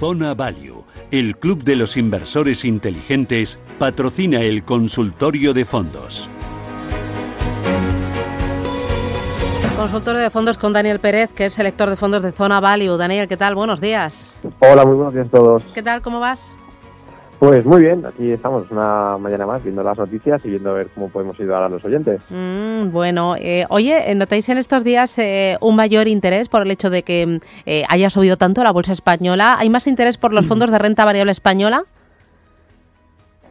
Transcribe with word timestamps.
Zona 0.00 0.32
Value, 0.32 0.82
el 1.10 1.36
club 1.36 1.62
de 1.62 1.76
los 1.76 1.98
inversores 1.98 2.64
inteligentes, 2.64 3.60
patrocina 3.78 4.40
el 4.40 4.64
consultorio 4.64 5.52
de 5.52 5.66
fondos. 5.66 6.30
Consultorio 9.76 10.22
de 10.22 10.30
fondos 10.30 10.56
con 10.56 10.72
Daniel 10.72 11.00
Pérez, 11.00 11.28
que 11.34 11.44
es 11.44 11.52
selector 11.52 11.90
de 11.90 11.96
fondos 11.96 12.22
de 12.22 12.32
Zona 12.32 12.60
Value. 12.60 12.96
Daniel, 12.96 13.28
¿qué 13.28 13.36
tal? 13.36 13.54
Buenos 13.54 13.82
días. 13.82 14.40
Hola, 14.60 14.86
muy 14.86 14.94
buenos 14.94 15.12
días 15.12 15.26
a 15.26 15.30
todos. 15.32 15.62
¿Qué 15.74 15.82
tal? 15.82 16.00
¿Cómo 16.00 16.18
vas? 16.18 16.56
Pues 17.40 17.64
muy 17.64 17.80
bien, 17.80 18.04
aquí 18.04 18.32
estamos 18.32 18.70
una 18.70 19.16
mañana 19.16 19.46
más 19.46 19.64
viendo 19.64 19.82
las 19.82 19.96
noticias 19.96 20.42
y 20.44 20.50
viendo 20.50 20.72
a 20.72 20.74
ver 20.74 20.90
cómo 20.94 21.08
podemos 21.08 21.40
ayudar 21.40 21.62
a 21.62 21.70
los 21.70 21.82
oyentes. 21.82 22.20
Mm, 22.28 22.92
bueno, 22.92 23.34
eh, 23.34 23.64
oye, 23.70 24.14
¿notáis 24.14 24.46
en 24.50 24.58
estos 24.58 24.84
días 24.84 25.18
eh, 25.18 25.56
un 25.62 25.74
mayor 25.74 26.06
interés 26.06 26.50
por 26.50 26.60
el 26.60 26.70
hecho 26.70 26.90
de 26.90 27.02
que 27.02 27.40
eh, 27.64 27.84
haya 27.88 28.10
subido 28.10 28.36
tanto 28.36 28.62
la 28.62 28.72
bolsa 28.72 28.92
española? 28.92 29.56
¿Hay 29.58 29.70
más 29.70 29.86
interés 29.86 30.18
por 30.18 30.34
los 30.34 30.46
fondos 30.46 30.70
de 30.70 30.78
renta 30.78 31.06
variable 31.06 31.32
española? 31.32 31.86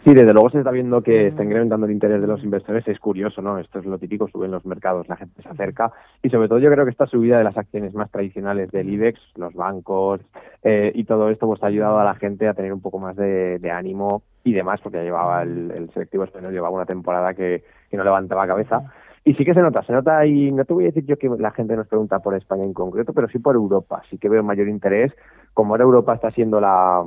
Sí, 0.10 0.16
desde 0.16 0.34
luego 0.34 0.50
se 0.50 0.58
está 0.58 0.72
viendo 0.72 1.04
que 1.04 1.28
está 1.28 1.44
incrementando 1.44 1.86
el 1.86 1.92
interés 1.92 2.20
de 2.20 2.26
los 2.26 2.44
inversores. 2.44 2.88
Es 2.88 2.98
curioso, 2.98 3.44
¿no? 3.44 3.60
Esto 3.60 3.78
es 3.78 3.86
lo 3.86 4.00
típico, 4.00 4.28
suben 4.28 4.50
los 4.50 4.66
mercados, 4.66 5.08
la 5.08 5.16
gente 5.16 5.40
se 5.44 5.48
acerca. 5.48 5.86
Y 6.24 6.32
sobre 6.32 6.48
todo 6.48 6.58
yo 6.58 6.72
creo 6.72 6.84
que 6.84 6.90
esta 6.90 7.06
subida 7.06 7.38
de 7.38 7.44
las 7.44 7.56
acciones 7.56 7.94
más 7.94 8.10
tradicionales 8.10 8.72
del 8.72 8.90
IBEX, 8.90 9.20
los 9.36 9.54
bancos 9.54 10.22
eh, 10.64 10.92
y 10.96 11.04
todo 11.04 11.30
esto, 11.30 11.46
pues 11.46 11.62
ha 11.62 11.68
ayudado 11.68 12.00
a 12.00 12.04
la 12.04 12.16
gente 12.16 12.48
a 12.48 12.56
tener 12.56 12.74
un 12.74 12.82
poco 12.82 12.98
más 12.98 13.16
de, 13.18 13.60
ánimo 13.72 14.24
y 14.44 14.54
demás, 14.54 14.82
porque 14.82 14.98
ya 14.98 15.04
llevaba 15.04 15.44
el, 15.44 15.88
selectivo 15.94 16.24
español, 16.24 16.54
llevaba 16.54 16.76
una 16.76 16.88
temporada 16.88 17.36
que, 17.36 17.64
que 17.92 17.96
no 17.96 18.04
levantaba 18.04 18.48
cabeza. 18.48 18.82
Y 19.26 19.36
sí 19.36 19.46
que 19.46 19.54
se 19.54 19.62
nota, 19.62 19.84
se 19.84 19.94
nota, 19.94 20.26
y 20.26 20.52
no 20.52 20.66
te 20.66 20.74
voy 20.74 20.86
a 20.86 20.88
decir 20.88 21.06
yo 21.06 21.18
que 21.18 21.30
la 21.38 21.52
gente 21.52 21.76
nos 21.76 21.88
pregunta 21.88 22.18
por 22.18 22.34
España 22.34 22.64
en 22.64 22.74
concreto, 22.74 23.14
pero 23.14 23.28
sí 23.28 23.38
por 23.38 23.54
Europa. 23.54 24.02
Sí 24.10 24.18
que 24.18 24.28
veo 24.28 24.42
mayor 24.42 24.70
interés. 24.70 25.14
Como 25.54 25.76
ahora 25.76 25.84
Europa 25.84 26.16
está 26.16 26.32
siendo 26.32 26.60
la, 26.60 27.06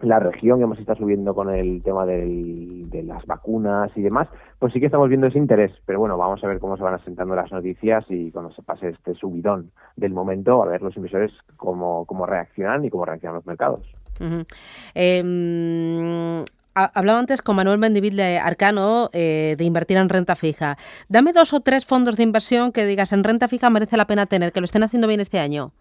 la 0.00 0.20
región 0.20 0.58
que 0.58 0.64
hemos 0.64 0.78
estado 0.78 0.98
subiendo 0.98 1.34
con 1.34 1.52
el 1.52 1.82
tema 1.82 2.06
del, 2.06 2.88
de 2.88 3.02
las 3.02 3.26
vacunas 3.26 3.90
y 3.96 4.02
demás, 4.02 4.28
pues 4.58 4.72
sí 4.72 4.80
que 4.80 4.86
estamos 4.86 5.08
viendo 5.08 5.26
ese 5.26 5.38
interés. 5.38 5.72
Pero 5.86 5.98
bueno, 5.98 6.16
vamos 6.16 6.42
a 6.44 6.46
ver 6.46 6.60
cómo 6.60 6.76
se 6.76 6.82
van 6.84 6.94
asentando 6.94 7.34
las 7.34 7.50
noticias 7.50 8.04
y 8.08 8.30
cuando 8.30 8.52
se 8.52 8.62
pase 8.62 8.90
este 8.90 9.14
subidón 9.14 9.72
del 9.96 10.12
momento, 10.12 10.62
a 10.62 10.66
ver 10.66 10.82
los 10.82 10.96
inversores 10.96 11.32
cómo, 11.56 12.04
cómo 12.06 12.26
reaccionan 12.26 12.84
y 12.84 12.90
cómo 12.90 13.04
reaccionan 13.04 13.36
los 13.36 13.46
mercados. 13.46 13.80
Em, 14.94 16.44
hablaba 16.74 17.18
antes 17.18 17.42
con 17.42 17.56
Manuel 17.56 17.78
Mendivil 17.78 18.16
de 18.16 18.38
Arcano 18.38 19.10
eh, 19.12 19.56
de 19.58 19.64
invertir 19.64 19.96
en 19.96 20.08
renta 20.08 20.36
fija. 20.36 20.78
Dame 21.08 21.32
dos 21.32 21.52
o 21.52 21.60
tres 21.60 21.84
fondos 21.84 22.16
de 22.16 22.22
inversión 22.22 22.70
que 22.72 22.86
digas 22.86 23.12
en 23.12 23.24
renta 23.24 23.48
fija 23.48 23.70
merece 23.70 23.96
la 23.96 24.06
pena 24.06 24.26
tener, 24.26 24.52
que 24.52 24.60
lo 24.60 24.64
estén 24.64 24.84
haciendo 24.84 25.08
bien 25.08 25.20
este 25.20 25.40
año. 25.40 25.72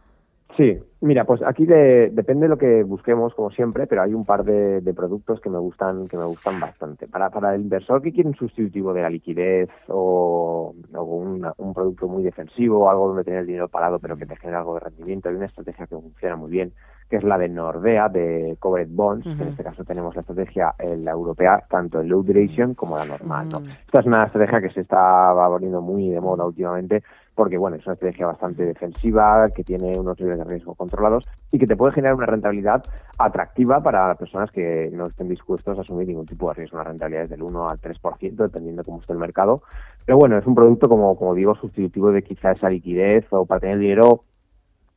Sí, 0.58 0.76
mira, 1.02 1.24
pues 1.26 1.44
aquí 1.44 1.68
depende 1.68 2.46
de 2.46 2.50
lo 2.50 2.58
que 2.58 2.82
busquemos, 2.82 3.32
como 3.36 3.52
siempre, 3.52 3.86
pero 3.86 4.02
hay 4.02 4.16
un 4.16 4.26
par 4.26 4.44
de, 4.44 4.82
productos 4.96 5.40
que 5.40 5.52
me 5.52 5.60
gustan, 5.60 6.08
que 6.08 6.18
me 6.18 6.26
gustan 6.26 6.60
bastante. 6.60 7.08
Para, 7.08 7.30
para 7.30 7.54
el 7.54 7.62
inversor 7.62 8.02
que 8.02 8.12
quiere 8.12 8.30
un 8.30 8.36
sustitutivo 8.36 8.92
de 8.92 9.04
la 9.04 9.10
liquidez 9.12 9.70
o, 9.88 10.74
un 10.96 11.74
producto 11.76 12.08
muy 12.08 12.24
defensivo, 12.24 12.90
algo 12.90 13.10
donde 13.10 13.24
tener 13.24 13.42
el 13.42 13.46
dinero 13.46 13.68
parado 13.68 14.00
pero 14.00 14.18
que 14.18 14.26
te 14.26 14.36
genere 14.36 14.58
algo 14.58 14.74
de 14.74 14.80
rendimiento, 14.80 15.30
hay 15.30 15.36
una 15.36 15.46
estrategia 15.46 15.86
que 15.86 15.96
funciona 15.96 16.36
muy 16.36 16.50
bien, 16.50 16.74
que 17.08 17.18
es 17.18 17.24
la 17.24 17.38
de 17.38 17.50
Nordea, 17.50 18.10
de 18.10 18.58
Covered 18.60 18.90
Bonds, 18.90 19.26
que 19.26 19.44
en 19.44 19.50
este 19.50 19.64
caso 19.64 19.84
tenemos 19.86 20.16
la 20.16 20.22
estrategia 20.22 20.74
la 20.80 21.12
europea, 21.12 21.64
tanto 21.70 22.02
en 22.02 22.10
low 22.10 22.24
duration 22.24 22.74
como 22.74 22.98
la 22.98 23.06
normal. 23.06 23.48
¿no? 23.52 23.60
Mm. 23.60 23.68
Esta 23.86 24.00
es 24.00 24.06
una 24.08 24.26
estrategia 24.26 24.62
que 24.62 24.72
se 24.72 24.82
está 24.82 25.32
volviendo 25.34 25.82
muy 25.82 26.10
de 26.10 26.20
moda 26.20 26.46
últimamente 26.46 27.04
porque 27.38 27.56
bueno, 27.56 27.78
es 27.78 27.86
una 27.86 27.94
estrategia 27.94 28.26
bastante 28.26 28.66
defensiva, 28.66 29.48
que 29.56 29.64
tiene 29.64 29.94
unos 29.96 30.20
niveles 30.20 30.40
de 30.40 30.46
riesgo 30.46 30.74
controlados 30.74 31.24
y 31.52 31.60
que 31.60 31.68
te 31.68 31.76
puede 31.76 31.94
generar 31.94 32.16
una 32.16 32.26
rentabilidad 32.26 32.84
atractiva 33.20 33.80
para 33.80 34.08
las 34.08 34.18
personas 34.18 34.50
que 34.52 34.90
no 34.92 35.04
estén 35.04 35.30
dispuestos 35.30 35.78
a 35.78 35.82
asumir 35.82 36.08
ningún 36.08 36.26
tipo 36.26 36.48
de 36.48 36.56
riesgo. 36.56 36.78
Una 36.78 36.86
rentabilidad 36.86 37.30
del 37.30 37.44
1 37.44 37.70
al 37.70 37.80
3%, 37.80 38.36
dependiendo 38.38 38.82
de 38.82 38.86
cómo 38.88 39.02
esté 39.02 39.14
el 39.14 39.20
mercado. 39.20 39.62
Pero 40.04 40.18
bueno, 40.18 40.36
es 40.36 40.48
un 40.48 40.56
producto, 40.56 40.90
como, 40.90 41.16
como 41.16 41.36
digo, 41.36 41.54
sustitutivo 41.54 42.12
de 42.12 42.24
quizá 42.24 42.54
esa 42.54 42.72
liquidez 42.72 43.26
o 43.30 43.46
para 43.46 43.62
tener 43.62 43.78
dinero 43.78 44.24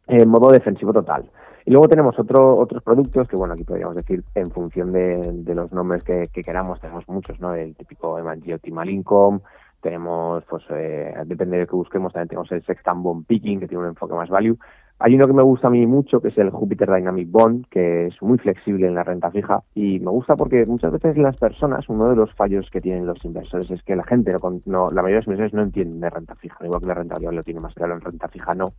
en 0.06 0.26
modo 0.26 0.50
defensivo 0.50 0.94
total. 0.94 1.30
Y 1.66 1.72
luego 1.72 1.88
tenemos 1.88 2.18
otro, 2.18 2.56
otros 2.56 2.82
productos 2.82 3.28
que, 3.28 3.36
bueno, 3.36 3.52
aquí 3.52 3.64
podríamos 3.64 3.96
decir, 3.96 4.24
en 4.34 4.50
función 4.50 4.92
de, 4.92 5.54
los 5.54 5.70
nombres 5.72 6.02
que, 6.04 6.26
queramos, 6.42 6.80
tenemos 6.80 7.06
muchos, 7.06 7.38
¿no? 7.38 7.54
El 7.54 7.76
típico 7.76 8.18
Emanji 8.18 8.54
Optimal 8.54 8.88
Income, 8.88 9.40
tenemos, 9.80 10.44
pues, 10.44 10.64
eh, 10.70 11.14
depende 11.26 11.56
de 11.56 11.62
lo 11.62 11.68
que 11.68 11.76
busquemos, 11.76 12.12
también 12.12 12.28
tenemos 12.28 12.52
el 12.52 12.64
Sextant 12.64 13.02
Bond 13.02 13.26
Picking, 13.26 13.60
que 13.60 13.68
tiene 13.68 13.82
un 13.82 13.90
enfoque 13.90 14.14
más 14.14 14.28
value. 14.28 14.58
Hay 15.02 15.14
uno 15.14 15.26
que 15.26 15.32
me 15.32 15.42
gusta 15.42 15.68
a 15.68 15.70
mí 15.70 15.86
mucho, 15.86 16.20
que 16.20 16.28
es 16.28 16.36
el 16.36 16.50
Jupiter 16.50 16.92
Dynamic 16.92 17.30
Bond, 17.30 17.66
que 17.70 18.08
es 18.08 18.20
muy 18.20 18.36
flexible 18.36 18.86
en 18.86 18.94
la 18.94 19.02
renta 19.02 19.30
fija 19.30 19.62
y 19.74 19.98
me 19.98 20.10
gusta 20.10 20.36
porque 20.36 20.66
muchas 20.66 20.92
veces 20.92 21.16
las 21.16 21.38
personas, 21.38 21.88
uno 21.88 22.10
de 22.10 22.16
los 22.16 22.34
fallos 22.34 22.68
que 22.70 22.82
tienen 22.82 23.06
los 23.06 23.24
inversores 23.24 23.70
es 23.70 23.82
que 23.82 23.96
la 23.96 24.04
gente, 24.04 24.34
no, 24.66 24.90
la 24.90 25.00
mayoría 25.00 25.20
de 25.20 25.20
los 25.20 25.26
inversores 25.26 25.54
no 25.54 25.62
entienden 25.62 26.00
de 26.00 26.10
renta 26.10 26.34
fija, 26.34 26.62
igual 26.66 26.82
que 26.82 26.88
la 26.88 26.94
renta 26.94 27.14
variable 27.14 27.38
lo 27.38 27.44
tiene 27.44 27.60
más 27.60 27.72
claro, 27.72 27.94
en 27.94 28.02
renta 28.02 28.28
fija 28.28 28.54
no. 28.54 28.74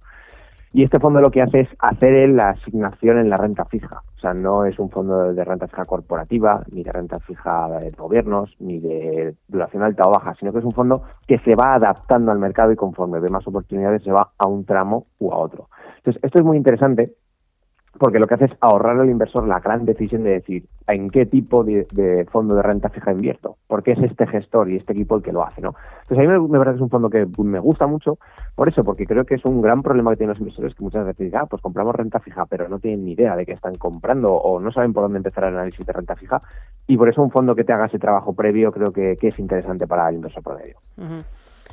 Y 0.74 0.84
este 0.84 1.00
fondo 1.00 1.20
lo 1.20 1.32
que 1.32 1.42
hace 1.42 1.62
es 1.62 1.70
hacer 1.80 2.30
la 2.30 2.52
asignación 2.52 3.20
en 3.20 3.30
la 3.30 3.36
renta 3.36 3.66
fija. 3.66 4.04
O 4.16 4.20
sea, 4.20 4.34
no 4.34 4.66
es 4.66 4.80
un 4.80 4.90
fondo 4.90 5.34
de 5.34 5.44
renta 5.44 5.68
fija 5.68 5.84
corporativa, 5.84 6.64
ni 6.72 6.84
de 6.84 6.92
renta 6.92 7.20
fija 7.20 7.68
de 7.80 7.92
gobiernos, 7.92 8.56
ni 8.60 8.80
de 8.80 9.36
duración 9.50 9.84
alta 9.84 10.04
o 10.08 10.12
baja, 10.12 10.34
sino 10.36 10.54
que 10.54 10.60
es 10.60 10.66
un 10.66 10.72
fondo 10.72 11.04
que 11.28 11.40
se 11.40 11.56
va 11.56 11.74
adaptando 11.74 12.32
al 12.32 12.40
mercado 12.40 12.72
y 12.72 12.78
conforme 12.78 13.20
ve 13.20 13.30
más 13.30 13.46
oportunidades 13.48 14.04
se 14.04 14.12
va 14.12 14.30
a 14.38 14.48
un 14.48 14.64
tramo 14.64 15.04
u 15.20 15.32
a 15.34 15.38
otro. 15.38 15.68
Entonces, 15.98 16.24
esto 16.24 16.40
es 16.40 16.46
muy 16.46 16.56
interesante 16.56 17.16
porque 18.02 18.18
lo 18.18 18.26
que 18.26 18.34
hace 18.34 18.46
es 18.46 18.52
ahorrar 18.62 19.00
al 19.00 19.12
inversor 19.12 19.48
la 19.48 19.60
gran 19.60 19.86
decisión 19.86 20.24
de 20.24 20.32
decir 20.32 20.66
en 20.88 21.12
qué 21.12 21.28
tipo 21.28 21.64
de, 21.64 21.86
fondo 22.32 22.56
de 22.56 22.64
renta 22.64 22.90
fija 22.90 23.12
invierto, 23.12 23.58
porque 23.68 23.92
es 23.92 24.00
este 24.00 24.26
gestor 24.26 24.72
y 24.72 24.78
este 24.78 24.94
equipo 24.94 25.18
el 25.18 25.22
que 25.22 25.32
lo 25.32 25.46
hace, 25.46 25.62
¿no? 25.62 25.76
Entonces 26.02 26.18
a 26.18 26.32
mí 26.32 26.50
me, 26.50 26.58
parece 26.58 26.72
que 26.72 26.76
es 26.78 26.82
un 26.82 26.90
fondo 26.90 27.12
que 27.12 27.28
me 27.44 27.60
gusta 27.60 27.86
mucho, 27.86 28.18
por 28.56 28.68
eso, 28.68 28.84
porque 28.84 29.06
creo 29.06 29.24
que 29.24 29.36
es 29.36 29.46
un 29.46 29.62
gran 29.62 29.84
problema 29.84 30.10
que 30.10 30.18
tienen 30.18 30.32
los 30.32 30.40
inversores 30.40 30.74
que 30.74 30.84
muchas 30.84 31.06
veces 31.06 31.26
dicen, 31.26 31.42
ah, 31.44 31.46
pues 31.46 31.62
compramos 31.62 31.94
renta 31.94 32.20
fija, 32.20 32.48
pero 32.48 32.68
no 32.68 32.80
tienen 32.80 33.06
ni 33.06 33.12
idea 33.12 33.36
de 33.36 33.46
qué 33.46 33.52
están 33.52 33.76
comprando 33.76 34.34
o 34.34 34.60
no 34.60 34.72
saben 34.72 34.94
por 34.94 35.04
dónde 35.04 35.18
empezar 35.18 35.44
el 35.44 35.54
análisis 35.54 35.86
de 35.86 35.94
renta 35.94 36.16
fija, 36.16 36.42
y 36.88 36.98
por 36.98 37.08
eso 37.08 37.22
un 37.22 37.30
fondo 37.30 37.54
que 37.54 37.64
te 37.64 37.72
haga 37.72 37.86
ese 37.86 38.00
trabajo 38.00 38.34
previo 38.34 38.72
creo 38.72 38.92
que, 38.92 39.16
es 39.22 39.38
interesante 39.38 39.86
para 39.86 40.10
el 40.10 40.16
inversor 40.16 40.42
promedio. 40.42 40.78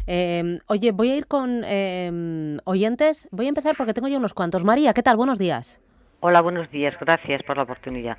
Eh, 0.06 0.58
oye, 0.66 0.92
voy 0.92 1.10
a 1.10 1.16
ir 1.16 1.26
con 1.26 1.62
eh, 1.64 2.58
oyentes. 2.66 3.28
Voy 3.30 3.46
a 3.46 3.48
empezar 3.48 3.76
porque 3.78 3.94
tengo 3.94 4.08
ya 4.08 4.18
unos 4.18 4.34
cuantos. 4.34 4.62
María, 4.62 4.92
¿qué 4.92 5.02
tal? 5.02 5.16
Buenos 5.16 5.38
días. 5.38 5.80
Hola, 6.20 6.40
buenos 6.40 6.68
días. 6.72 6.96
Gracias 7.00 7.44
por 7.44 7.56
la 7.56 7.62
oportunidad. 7.62 8.18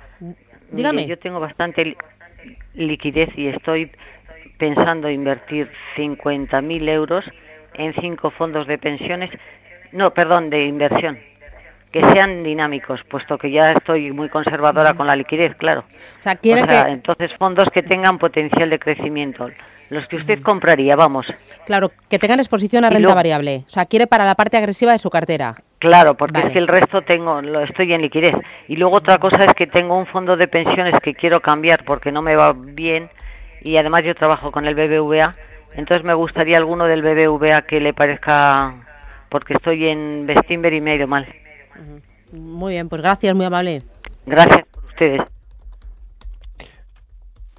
Dígame. 0.70 1.06
yo 1.06 1.18
tengo 1.18 1.38
bastante 1.38 1.96
liquidez 2.72 3.28
y 3.36 3.48
estoy 3.48 3.90
pensando 4.56 5.10
invertir 5.10 5.70
50.000 5.96 6.88
euros 6.88 7.30
en 7.74 7.92
cinco 7.92 8.30
fondos 8.30 8.66
de 8.66 8.78
pensiones, 8.78 9.30
no, 9.92 10.14
perdón, 10.14 10.48
de 10.48 10.64
inversión, 10.64 11.18
que 11.90 12.02
sean 12.12 12.42
dinámicos, 12.42 13.02
puesto 13.04 13.38
que 13.38 13.50
ya 13.50 13.72
estoy 13.72 14.12
muy 14.12 14.28
conservadora 14.28 14.94
con 14.94 15.06
la 15.06 15.16
liquidez, 15.16 15.56
claro. 15.56 15.84
O 16.20 16.22
sea, 16.22 16.36
quiere 16.36 16.66
que... 16.66 16.78
entonces 16.78 17.32
fondos 17.38 17.68
que 17.70 17.82
tengan 17.82 18.18
potencial 18.18 18.70
de 18.70 18.78
crecimiento 18.78 19.48
los 19.90 20.06
que 20.06 20.16
usted 20.16 20.40
compraría, 20.40 20.96
vamos. 20.96 21.26
Claro, 21.66 21.90
que 22.08 22.18
tengan 22.18 22.38
exposición 22.38 22.84
a 22.84 22.90
renta 22.90 23.12
variable. 23.12 23.64
O 23.66 23.70
sea, 23.70 23.86
quiere 23.86 24.06
para 24.06 24.24
la 24.24 24.36
parte 24.36 24.56
agresiva 24.56 24.92
de 24.92 25.00
su 25.00 25.10
cartera. 25.10 25.56
Claro, 25.80 26.16
porque 26.16 26.40
es 26.40 26.52
que 26.52 26.58
el 26.58 26.68
resto 26.68 27.02
tengo, 27.02 27.42
lo 27.42 27.60
estoy 27.60 27.92
en 27.92 28.00
liquidez. 28.00 28.34
Y 28.68 28.76
luego 28.76 28.96
otra 28.96 29.18
cosa 29.18 29.44
es 29.44 29.54
que 29.54 29.66
tengo 29.66 29.98
un 29.98 30.06
fondo 30.06 30.36
de 30.36 30.46
pensiones 30.46 30.94
que 31.02 31.14
quiero 31.14 31.40
cambiar 31.40 31.84
porque 31.84 32.12
no 32.12 32.22
me 32.22 32.36
va 32.36 32.52
bien 32.52 33.10
y 33.62 33.76
además 33.76 34.04
yo 34.04 34.14
trabajo 34.14 34.52
con 34.52 34.64
el 34.66 34.74
BBVA, 34.74 35.32
entonces 35.74 36.04
me 36.04 36.14
gustaría 36.14 36.56
alguno 36.56 36.86
del 36.86 37.02
BBVA 37.02 37.62
que 37.62 37.80
le 37.80 37.92
parezca, 37.92 38.74
porque 39.28 39.54
estoy 39.54 39.88
en 39.88 40.26
Bestimber 40.26 40.72
y 40.72 40.80
me 40.80 40.92
ha 40.92 40.94
ido 40.94 41.06
mal. 41.06 41.26
Muy 42.32 42.74
bien, 42.74 42.88
pues 42.88 43.02
gracias, 43.02 43.34
muy 43.34 43.44
amable. 43.44 43.82
Gracias 44.26 44.66
por 44.70 44.84
ustedes. 44.84 45.22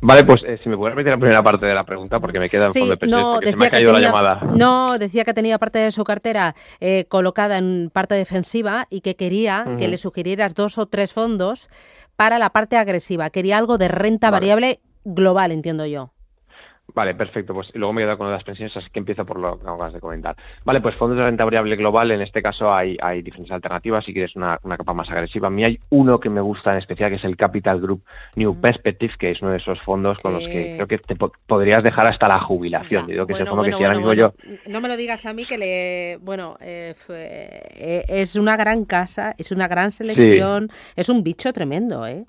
Vale, 0.03 0.23
pues 0.23 0.44
eh, 0.44 0.59
si 0.63 0.68
me 0.68 0.77
puede 0.77 0.91
repetir 0.91 1.12
la 1.12 1.19
primera 1.19 1.44
parte 1.44 1.68
de 1.68 1.75
la 1.75 1.85
pregunta, 1.85 2.19
porque 2.19 2.39
me 2.39 2.50
queda 2.50 2.71
fondo 2.71 2.95
de 2.95 3.07
no, 3.07 3.33
porque 3.35 3.51
se 3.51 3.56
me 3.56 3.68
ha 3.68 3.69
caído 3.69 3.94
la 3.94 4.00
llamada. 4.00 4.41
No, 4.56 4.97
decía 4.97 5.23
que 5.23 5.33
tenía 5.33 5.59
parte 5.59 5.77
de 5.77 5.91
su 5.91 6.03
cartera 6.03 6.56
eh, 6.79 7.06
colocada 7.07 7.59
en 7.59 7.91
parte 7.94 8.15
defensiva 8.15 8.88
y 8.89 9.01
que 9.01 9.15
quería 9.15 9.63
que 9.77 9.88
le 9.88 10.00
sugirieras 10.00 10.56
dos 10.56 10.79
o 10.79 10.88
tres 10.88 11.13
fondos 11.13 11.69
para 12.15 12.39
la 12.39 12.50
parte 12.50 12.77
agresiva. 12.77 13.29
Quería 13.29 13.59
algo 13.59 13.77
de 13.77 13.89
renta 13.89 14.31
variable 14.31 14.79
global, 15.06 15.51
entiendo 15.51 15.85
yo. 15.85 16.09
Vale, 16.93 17.15
perfecto. 17.15 17.53
Pues 17.53 17.71
luego 17.75 17.93
me 17.93 18.01
quedo 18.01 18.17
con 18.17 18.31
las 18.31 18.43
pensiones, 18.43 18.75
así 18.75 18.89
que 18.89 18.99
empiezo 18.99 19.25
por 19.25 19.39
lo 19.39 19.57
que 19.57 19.63
acabas 19.63 19.93
de 19.93 19.99
comentar. 19.99 20.35
Vale, 20.63 20.81
pues 20.81 20.95
fondos 20.95 21.17
de 21.17 21.23
renta 21.23 21.45
variable 21.45 21.75
global, 21.75 22.11
en 22.11 22.21
este 22.21 22.41
caso 22.41 22.73
hay, 22.73 22.97
hay 23.01 23.21
diferentes 23.21 23.51
alternativas. 23.51 24.05
Si 24.05 24.13
quieres 24.13 24.35
una, 24.35 24.59
una, 24.63 24.77
capa 24.77 24.93
más 24.93 25.09
agresiva, 25.09 25.47
a 25.47 25.51
mí 25.51 25.63
hay 25.63 25.79
uno 25.89 26.19
que 26.19 26.29
me 26.29 26.41
gusta 26.41 26.71
en 26.71 26.77
especial, 26.77 27.09
que 27.09 27.17
es 27.17 27.23
el 27.23 27.38
Capital 27.38 27.79
Group 27.79 28.03
New 28.35 28.59
Perspective, 28.59 29.13
que 29.17 29.31
es 29.31 29.41
uno 29.41 29.51
de 29.51 29.57
esos 29.57 29.81
fondos 29.81 30.17
con 30.19 30.33
los 30.33 30.45
que 30.45 30.73
creo 30.75 30.88
que 30.88 30.97
te 30.97 31.15
podrías 31.15 31.83
dejar 31.83 32.07
hasta 32.07 32.27
la 32.27 32.39
jubilación. 32.39 33.07
Digo 33.07 33.25
que 33.25 33.33
es 33.33 33.39
el 33.39 33.47
fondo 33.47 33.63
que 33.63 33.73
si 33.73 33.83
ahora 33.83 33.95
mismo 33.95 34.13
yo. 34.13 34.33
No 34.67 34.81
me 34.81 34.88
lo 34.88 34.97
digas 34.97 35.25
a 35.25 35.33
mí, 35.33 35.45
que 35.45 35.57
le. 35.57 36.17
Bueno, 36.21 36.57
eh, 36.59 36.95
eh, 37.09 38.05
es 38.07 38.35
una 38.35 38.57
gran 38.57 38.85
casa, 38.85 39.35
es 39.38 39.51
una 39.51 39.67
gran 39.67 39.91
selección, 39.91 40.69
es 40.95 41.09
un 41.09 41.23
bicho 41.23 41.53
tremendo, 41.53 42.05
¿eh? 42.05 42.25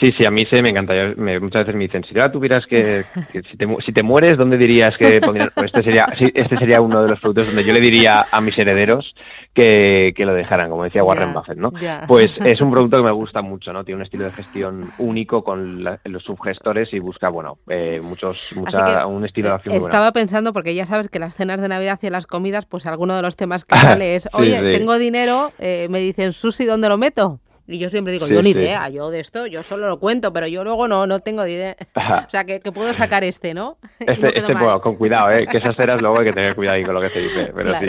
Sí, 0.00 0.12
sí, 0.16 0.24
a 0.24 0.30
mí 0.30 0.44
sí 0.48 0.60
me 0.62 0.70
encanta. 0.70 0.94
muchas 1.16 1.62
veces 1.62 1.74
me 1.74 1.84
dicen, 1.84 2.02
si 2.04 2.18
ahora 2.18 2.32
tuvieras 2.32 2.66
que, 2.66 3.04
si, 3.32 3.56
te, 3.56 3.68
si, 3.84 3.92
te, 3.92 4.02
mueres, 4.02 4.36
¿dónde 4.36 4.56
dirías 4.56 4.96
que 4.96 5.20
pondrías? 5.20 5.50
Pues 5.54 5.66
este 5.66 5.82
sería, 5.82 6.06
este 6.34 6.56
sería 6.56 6.80
uno 6.80 7.02
de 7.02 7.08
los 7.08 7.20
productos 7.20 7.46
donde 7.46 7.64
yo 7.64 7.72
le 7.72 7.80
diría 7.80 8.26
a 8.30 8.40
mis 8.40 8.58
herederos 8.58 9.14
que, 9.52 10.12
que 10.16 10.26
lo 10.26 10.34
dejaran, 10.34 10.70
como 10.70 10.84
decía 10.84 11.04
Warren 11.04 11.32
Buffett, 11.32 11.58
¿no? 11.58 11.72
Pues 12.08 12.32
es 12.44 12.60
un 12.60 12.72
producto 12.72 12.96
que 12.96 13.04
me 13.04 13.12
gusta 13.12 13.42
mucho, 13.42 13.72
¿no? 13.72 13.84
Tiene 13.84 13.96
un 13.96 14.02
estilo 14.02 14.24
de 14.24 14.32
gestión 14.32 14.90
único 14.98 15.44
con 15.44 15.84
los 15.84 16.22
subgestores 16.22 16.92
y 16.92 16.98
busca, 16.98 17.28
bueno, 17.28 17.58
eh, 17.68 18.00
muchos, 18.02 18.50
mucha, 18.56 19.06
un 19.06 19.24
estilo 19.24 19.50
de 19.50 19.54
acción 19.54 19.76
Estaba 19.76 20.12
pensando, 20.12 20.52
porque 20.52 20.74
ya 20.74 20.86
sabes 20.86 21.08
que 21.08 21.18
las 21.18 21.34
cenas 21.34 21.60
de 21.60 21.68
Navidad 21.68 21.98
y 22.02 22.10
las 22.10 22.26
comidas, 22.26 22.66
pues 22.66 22.86
alguno 22.86 23.14
de 23.14 23.22
los 23.22 23.36
temas 23.36 23.64
que 23.64 23.76
sale 23.78 24.16
es, 24.16 24.28
oye, 24.32 24.60
tengo 24.72 24.98
dinero, 24.98 25.52
eh, 25.58 25.86
me 25.90 26.00
dicen, 26.00 26.32
Susi, 26.32 26.64
¿dónde 26.64 26.88
lo 26.88 26.98
meto? 26.98 27.40
Y 27.72 27.78
yo 27.78 27.88
siempre 27.88 28.12
digo, 28.12 28.26
yo 28.26 28.42
ni 28.42 28.50
idea, 28.50 28.88
yo 28.88 29.10
de 29.10 29.20
esto, 29.20 29.46
yo 29.46 29.62
solo 29.62 29.88
lo 29.88 29.98
cuento, 29.98 30.32
pero 30.32 30.46
yo 30.46 30.62
luego 30.62 30.88
no, 30.88 31.06
no 31.06 31.20
tengo 31.20 31.46
idea. 31.46 31.74
o 31.94 32.30
sea, 32.30 32.44
que, 32.44 32.60
puedo 32.60 32.92
sacar 32.94 33.24
este, 33.24 33.54
¿no? 33.54 33.78
Este, 34.00 34.38
este 34.38 34.54
con 34.82 34.96
cuidado, 34.96 35.30
¿eh? 35.30 35.46
que 35.46 35.58
esas 35.58 35.76
ceras 35.76 36.02
luego 36.02 36.18
hay 36.18 36.26
que 36.26 36.32
tener 36.32 36.54
cuidado 36.54 36.76
ahí 36.76 36.84
con 36.84 36.94
lo 36.94 37.00
que 37.00 37.08
se 37.08 37.20
dice, 37.20 37.52
pero 37.54 37.74
sí. 37.74 37.86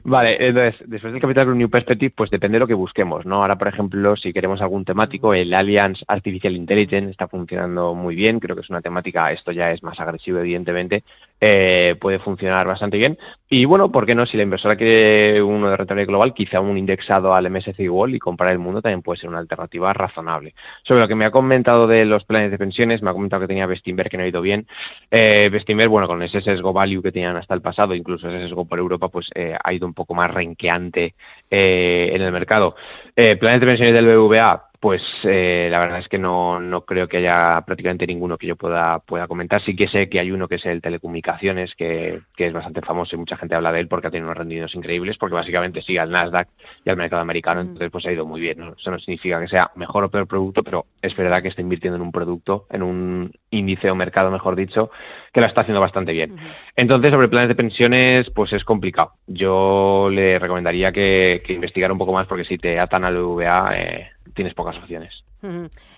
vale, 0.04 0.36
entonces, 0.46 0.82
después 0.86 1.12
del 1.12 1.22
Capital 1.22 1.56
New 1.56 1.70
Perspective, 1.70 2.12
pues 2.14 2.30
depende 2.30 2.56
de 2.56 2.60
lo 2.60 2.66
que 2.66 2.74
busquemos, 2.74 3.24
¿no? 3.24 3.36
Ahora, 3.36 3.56
por 3.56 3.68
ejemplo, 3.68 4.16
si 4.16 4.32
queremos 4.32 4.60
algún 4.60 4.84
temático, 4.84 5.32
el 5.32 5.54
Alliance 5.54 6.04
Artificial 6.06 6.54
Intelligence 6.54 7.10
está 7.10 7.28
funcionando 7.28 7.94
muy 7.94 8.14
bien, 8.14 8.40
creo 8.40 8.56
que 8.56 8.62
es 8.62 8.70
una 8.70 8.82
temática, 8.82 9.32
esto 9.32 9.52
ya 9.52 9.70
es 9.70 9.82
más 9.82 9.98
agresivo, 10.00 10.38
evidentemente, 10.38 11.02
eh, 11.40 11.96
puede 12.00 12.18
funcionar 12.18 12.66
bastante 12.66 12.98
bien. 12.98 13.18
Y 13.48 13.64
bueno, 13.64 13.90
¿por 13.90 14.06
qué 14.06 14.14
no? 14.14 14.26
Si 14.26 14.36
la 14.36 14.42
inversora 14.42 14.76
quiere 14.76 15.42
uno 15.42 15.70
de 15.70 15.76
rentabilidad 15.76 16.08
global, 16.08 16.34
quizá 16.34 16.60
un 16.60 16.76
indexado 16.76 17.34
al 17.34 17.50
MSCI 17.50 17.88
World 17.88 18.14
y 18.14 18.18
comprar 18.18 18.52
el 18.52 18.58
mundo 18.58 18.82
también 18.82 19.02
puede 19.02 19.20
ser 19.20 19.30
una 19.30 19.38
alternativa 19.38 19.92
razonable. 19.92 20.54
Sobre 20.82 21.00
lo 21.00 21.08
que 21.08 21.14
me 21.16 21.24
ha 21.24 21.30
comentado 21.30 21.86
de 21.86 22.04
los 22.04 22.24
planes 22.24 22.50
de 22.50 22.58
pensiones, 22.58 23.02
me 23.02 23.10
ha 23.10 23.12
comentado 23.12 23.40
que 23.40 23.48
tenía 23.48 23.66
Bestinver 23.66 24.08
que 24.08 24.16
no 24.16 24.22
ha 24.22 24.28
ido 24.28 24.42
bien. 24.42 24.66
Eh, 25.10 25.48
Bestinver, 25.50 25.88
bueno, 25.88 26.06
con 26.06 26.22
ese 26.22 26.40
sesgo 26.40 26.72
value 26.72 27.02
que 27.02 27.12
tenían 27.12 27.36
hasta 27.36 27.54
el 27.54 27.62
pasado, 27.62 27.94
incluso 27.94 28.28
ese 28.28 28.40
sesgo 28.40 28.66
por 28.66 28.78
Europa, 28.78 29.08
pues 29.08 29.30
eh, 29.34 29.56
ha 29.62 29.72
ido 29.72 29.86
un 29.86 29.94
poco 29.94 30.14
más 30.14 30.30
renqueante 30.32 31.14
eh, 31.50 32.10
en 32.12 32.22
el 32.22 32.32
mercado. 32.32 32.76
planes 33.14 33.60
de 33.60 33.66
pensiones 33.66 33.94
del 33.94 34.06
BVA, 34.06 34.69
pues 34.80 35.02
eh, 35.24 35.68
la 35.70 35.78
verdad 35.78 35.98
es 35.98 36.08
que 36.08 36.18
no, 36.18 36.58
no 36.58 36.86
creo 36.86 37.06
que 37.06 37.18
haya 37.18 37.60
prácticamente 37.66 38.06
ninguno 38.06 38.38
que 38.38 38.46
yo 38.46 38.56
pueda, 38.56 38.98
pueda 39.00 39.28
comentar. 39.28 39.60
Sí 39.60 39.76
que 39.76 39.86
sé 39.88 40.08
que 40.08 40.18
hay 40.18 40.32
uno 40.32 40.48
que 40.48 40.54
es 40.54 40.64
el 40.64 40.80
telecomunicaciones, 40.80 41.74
que, 41.74 42.22
que 42.34 42.46
es 42.46 42.52
bastante 42.54 42.80
famoso 42.80 43.14
y 43.14 43.18
mucha 43.18 43.36
gente 43.36 43.54
habla 43.54 43.72
de 43.72 43.80
él 43.80 43.88
porque 43.88 44.06
ha 44.06 44.10
tenido 44.10 44.28
unos 44.28 44.38
rendidos 44.38 44.74
increíbles, 44.74 45.18
porque 45.18 45.34
básicamente 45.34 45.82
sigue 45.82 46.00
al 46.00 46.10
Nasdaq 46.10 46.48
y 46.82 46.88
al 46.88 46.96
mercado 46.96 47.20
americano, 47.20 47.60
entonces 47.60 47.90
pues 47.90 48.06
ha 48.06 48.12
ido 48.12 48.24
muy 48.24 48.40
bien. 48.40 48.58
¿no? 48.58 48.72
Eso 48.72 48.90
no 48.90 48.98
significa 48.98 49.38
que 49.38 49.48
sea 49.48 49.70
mejor 49.76 50.04
o 50.04 50.10
peor 50.10 50.26
producto, 50.26 50.62
pero 50.62 50.86
es 51.02 51.14
verdad 51.14 51.42
que 51.42 51.48
está 51.48 51.60
invirtiendo 51.60 51.96
en 51.96 52.02
un 52.02 52.10
producto, 52.10 52.66
en 52.70 52.82
un 52.82 53.32
índice 53.50 53.90
o 53.90 53.94
mercado, 53.94 54.30
mejor 54.30 54.56
dicho, 54.56 54.90
que 55.30 55.42
lo 55.42 55.46
está 55.46 55.60
haciendo 55.60 55.82
bastante 55.82 56.12
bien. 56.12 56.36
Entonces, 56.74 57.12
sobre 57.12 57.28
planes 57.28 57.48
de 57.48 57.54
pensiones, 57.54 58.30
pues 58.30 58.54
es 58.54 58.64
complicado. 58.64 59.12
Yo 59.26 60.08
le 60.10 60.38
recomendaría 60.38 60.90
que, 60.90 61.42
que 61.44 61.52
investigara 61.52 61.92
un 61.92 61.98
poco 61.98 62.14
más, 62.14 62.26
porque 62.26 62.44
si 62.44 62.56
te 62.56 62.78
atan 62.80 63.04
al 63.04 63.18
VA, 63.18 63.72
eh, 63.76 64.10
tienes 64.34 64.54
pocas 64.54 64.76
opciones. 64.76 65.24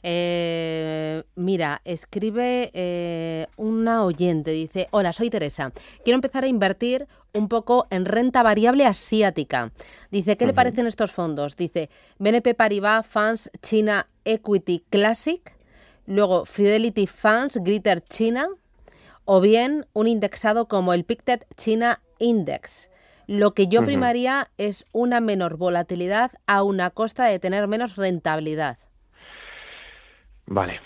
Eh, 0.02 1.22
mira, 1.34 1.80
escribe 1.84 2.70
eh, 2.74 3.46
una 3.56 4.04
oyente, 4.04 4.52
dice, 4.52 4.88
hola, 4.90 5.12
soy 5.12 5.30
Teresa, 5.30 5.72
quiero 6.04 6.16
empezar 6.16 6.44
a 6.44 6.48
invertir 6.48 7.06
un 7.32 7.48
poco 7.48 7.86
en 7.90 8.04
renta 8.04 8.42
variable 8.42 8.86
asiática. 8.86 9.72
Dice, 10.10 10.36
¿qué 10.36 10.46
le 10.46 10.54
parecen 10.54 10.86
estos 10.86 11.12
fondos? 11.12 11.56
Dice, 11.56 11.90
BNP 12.18 12.54
Paribas 12.54 13.06
Funds 13.06 13.50
China 13.62 14.08
Equity 14.24 14.84
Classic, 14.90 15.56
luego 16.06 16.44
Fidelity 16.44 17.06
Funds 17.06 17.58
Greater 17.62 18.00
China, 18.02 18.48
o 19.24 19.40
bien 19.40 19.86
un 19.92 20.06
indexado 20.08 20.68
como 20.68 20.92
el 20.92 21.04
Pictet 21.04 21.46
China 21.56 22.00
Index. 22.18 22.90
Lo 23.32 23.54
que 23.54 23.66
yo 23.66 23.82
primaría 23.82 24.50
es 24.58 24.84
una 24.92 25.18
menor 25.22 25.56
volatilidad 25.56 26.32
a 26.46 26.62
una 26.62 26.90
costa 26.90 27.24
de 27.24 27.38
tener 27.38 27.66
menos 27.66 27.96
rentabilidad. 27.96 28.76
Vale, 30.44 30.80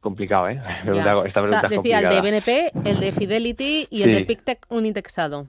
complicado, 0.00 0.48
¿eh? 0.48 0.62
Esta 1.26 1.42
pregunta 1.42 1.68
decía 1.68 1.98
el 1.98 2.08
de 2.08 2.20
BNP, 2.22 2.72
el 2.88 2.98
de 2.98 3.12
Fidelity 3.12 3.88
y 3.90 4.04
el 4.04 4.14
de 4.14 4.24
PicTech 4.24 4.64
un 4.70 4.86
indexado. 4.86 5.48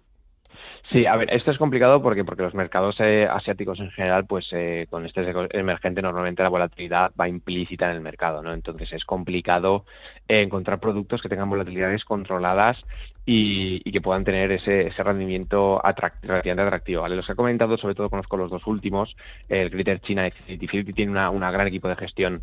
Sí, 0.91 1.05
a 1.05 1.15
ver, 1.15 1.33
esto 1.33 1.51
es 1.51 1.57
complicado 1.57 2.01
porque 2.01 2.23
porque 2.25 2.43
los 2.43 2.53
mercados 2.53 2.99
eh, 2.99 3.27
asiáticos 3.29 3.79
en 3.79 3.91
general, 3.91 4.25
pues 4.25 4.47
eh, 4.51 4.87
con 4.89 5.05
este 5.05 5.33
emergente 5.51 6.01
normalmente 6.01 6.43
la 6.43 6.49
volatilidad 6.49 7.11
va 7.19 7.27
implícita 7.27 7.89
en 7.89 7.95
el 7.95 8.01
mercado, 8.01 8.43
¿no? 8.43 8.53
Entonces 8.53 8.91
es 8.93 9.05
complicado 9.05 9.85
eh, 10.27 10.41
encontrar 10.41 10.79
productos 10.79 11.21
que 11.21 11.29
tengan 11.29 11.49
volatilidades 11.49 12.05
controladas 12.05 12.83
y, 13.25 13.79
que 13.91 14.01
puedan 14.01 14.23
tener 14.23 14.51
ese, 14.51 14.87
ese 14.87 15.03
rendimiento 15.03 15.81
relativamente 16.23 16.61
atractivo. 16.63 17.01
¿vale? 17.03 17.15
Los 17.15 17.25
que 17.27 17.33
he 17.33 17.35
comentado, 17.35 17.77
sobre 17.77 17.95
todo 17.95 18.09
conozco 18.09 18.37
los 18.37 18.51
dos 18.51 18.65
últimos, 18.67 19.15
el 19.49 19.69
Greater 19.69 19.99
China 20.01 20.29
Fidelity 20.31 20.93
tiene 20.93 21.11
una, 21.11 21.29
una 21.29 21.51
gran 21.51 21.67
equipo 21.67 21.87
de 21.87 21.95
gestión 21.95 22.41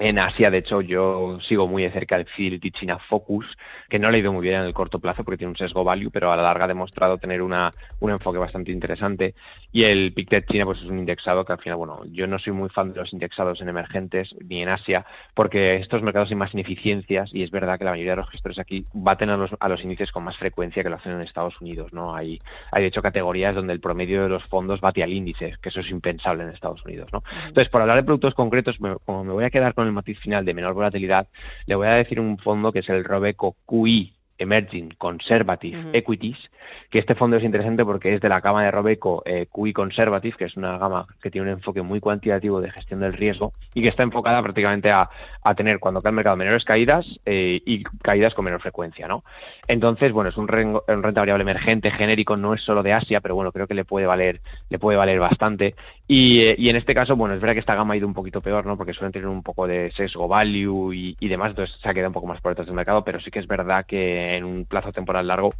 en 0.00 0.18
Asia, 0.18 0.50
de 0.50 0.58
hecho, 0.58 0.80
yo 0.80 1.38
sigo 1.40 1.68
muy 1.68 1.82
de 1.82 1.90
cerca 1.90 2.16
el 2.16 2.24
Fidelity 2.24 2.70
China 2.70 2.98
Focus, 2.98 3.46
que 3.86 3.98
no 3.98 4.10
le 4.10 4.16
ha 4.16 4.20
ido 4.20 4.32
muy 4.32 4.40
bien 4.40 4.62
en 4.62 4.66
el 4.66 4.72
corto 4.72 4.98
plazo 4.98 5.22
porque 5.22 5.36
tiene 5.36 5.50
un 5.50 5.56
sesgo 5.56 5.84
value, 5.84 6.10
pero 6.10 6.32
a 6.32 6.36
la 6.36 6.42
larga 6.42 6.64
ha 6.64 6.68
demostrado 6.68 7.18
tener 7.18 7.42
una, 7.42 7.70
un 8.00 8.10
enfoque 8.10 8.38
bastante 8.38 8.72
interesante. 8.72 9.34
Y 9.72 9.84
el 9.84 10.14
PICTED 10.14 10.44
China 10.46 10.64
pues 10.64 10.80
es 10.80 10.88
un 10.88 10.98
indexado 10.98 11.44
que 11.44 11.52
al 11.52 11.58
final, 11.58 11.76
bueno, 11.76 12.00
yo 12.06 12.26
no 12.26 12.38
soy 12.38 12.54
muy 12.54 12.70
fan 12.70 12.94
de 12.94 12.98
los 12.98 13.12
indexados 13.12 13.60
en 13.60 13.68
emergentes 13.68 14.34
ni 14.42 14.62
en 14.62 14.70
Asia, 14.70 15.04
porque 15.34 15.76
estos 15.76 16.02
mercados 16.02 16.30
hay 16.30 16.36
más 16.36 16.54
ineficiencias 16.54 17.30
y 17.34 17.42
es 17.42 17.50
verdad 17.50 17.78
que 17.78 17.84
la 17.84 17.90
mayoría 17.90 18.12
de 18.12 18.22
los 18.22 18.30
gestores 18.30 18.58
aquí 18.58 18.86
baten 18.94 19.28
a 19.28 19.36
los, 19.36 19.50
a 19.60 19.68
los 19.68 19.84
índices 19.84 20.12
con 20.12 20.24
más 20.24 20.38
frecuencia 20.38 20.82
que 20.82 20.88
lo 20.88 20.96
hacen 20.96 21.12
en 21.12 21.20
Estados 21.20 21.60
Unidos, 21.60 21.92
¿no? 21.92 22.14
Hay, 22.14 22.38
hay 22.72 22.82
de 22.82 22.88
hecho 22.88 23.02
categorías 23.02 23.54
donde 23.54 23.74
el 23.74 23.80
promedio 23.80 24.22
de 24.22 24.30
los 24.30 24.44
fondos 24.44 24.80
bate 24.80 25.02
al 25.02 25.12
índice, 25.12 25.56
que 25.60 25.68
eso 25.68 25.80
es 25.80 25.90
impensable 25.90 26.42
en 26.44 26.48
Estados 26.48 26.82
Unidos, 26.86 27.10
¿no? 27.12 27.22
Entonces, 27.46 27.68
por 27.68 27.82
hablar 27.82 27.98
de 27.98 28.04
productos 28.04 28.32
concretos, 28.32 28.78
como 29.04 29.24
me 29.24 29.32
voy 29.34 29.44
a 29.44 29.50
quedar 29.50 29.74
con 29.74 29.89
el 29.90 29.94
matiz 29.94 30.18
final 30.18 30.44
de 30.44 30.54
menor 30.54 30.74
volatilidad, 30.74 31.28
le 31.66 31.74
voy 31.74 31.86
a 31.86 31.92
decir 31.92 32.20
un 32.20 32.38
fondo 32.38 32.72
que 32.72 32.80
es 32.80 32.88
el 32.88 33.04
Robeco 33.04 33.56
QI 33.66 34.14
Emerging 34.40 34.94
Conservative 34.96 35.90
Equities, 35.92 36.50
que 36.88 36.98
este 36.98 37.14
fondo 37.14 37.36
es 37.36 37.44
interesante 37.44 37.84
porque 37.84 38.14
es 38.14 38.20
de 38.20 38.28
la 38.28 38.40
gama 38.40 38.64
de 38.64 38.70
Robeco 38.70 39.22
eh, 39.26 39.46
QI 39.52 39.72
Conservative, 39.72 40.36
que 40.36 40.46
es 40.46 40.56
una 40.56 40.78
gama 40.78 41.06
que 41.22 41.30
tiene 41.30 41.48
un 41.48 41.58
enfoque 41.58 41.82
muy 41.82 42.00
cuantitativo 42.00 42.60
de 42.60 42.70
gestión 42.70 43.00
del 43.00 43.12
riesgo 43.12 43.52
y 43.74 43.82
que 43.82 43.88
está 43.88 44.02
enfocada 44.02 44.42
prácticamente 44.42 44.90
a, 44.90 45.08
tener 45.56 45.78
cuando 45.78 46.00
cae 46.00 46.10
el 46.10 46.16
mercado 46.16 46.36
menores 46.36 46.64
caídas 46.64 47.20
eh, 47.26 47.60
y 47.66 47.82
caídas 48.02 48.34
con 48.34 48.46
menor 48.46 48.62
frecuencia, 48.62 49.06
¿no? 49.06 49.24
Entonces, 49.68 50.12
bueno, 50.12 50.30
es 50.30 50.36
un, 50.38 50.48
renta 50.48 51.20
variable 51.20 51.42
emergente, 51.42 51.90
genérico, 51.90 52.36
no 52.36 52.54
es 52.54 52.62
solo 52.62 52.82
de 52.82 52.94
Asia, 52.94 53.20
pero 53.20 53.34
bueno, 53.34 53.52
creo 53.52 53.66
que 53.66 53.74
le 53.74 53.84
puede 53.84 54.06
valer, 54.06 54.40
le 54.70 54.78
puede 54.78 54.96
valer 54.96 55.18
bastante. 55.18 55.74
Y, 56.12 56.68
en 56.68 56.74
este 56.74 56.92
caso, 56.92 57.14
bueno, 57.14 57.36
es 57.36 57.40
verdad 57.40 57.54
que 57.54 57.60
esta 57.60 57.76
gama 57.76 57.94
ha 57.94 57.96
ido 57.96 58.08
un 58.08 58.14
poquito 58.14 58.40
peor, 58.40 58.66
¿no? 58.66 58.76
Porque 58.76 58.92
suelen 58.92 59.12
tener 59.12 59.28
un 59.28 59.44
poco 59.44 59.68
de 59.68 59.92
sesgo 59.92 60.26
value 60.26 60.92
y, 60.92 61.16
y 61.20 61.28
demás, 61.28 61.50
entonces 61.50 61.78
se 61.80 61.88
ha 61.88 61.94
quedado 61.94 62.08
un 62.08 62.14
poco 62.14 62.26
más 62.26 62.40
por 62.40 62.50
detrás 62.50 62.66
del 62.66 62.74
mercado, 62.74 63.04
pero 63.04 63.20
sí 63.20 63.30
que 63.30 63.38
es 63.38 63.46
verdad 63.46 63.86
que 63.86 64.34
en 64.34 64.42
un 64.42 64.64
plazo 64.64 64.90
temporal 64.90 65.28
largo 65.28 65.54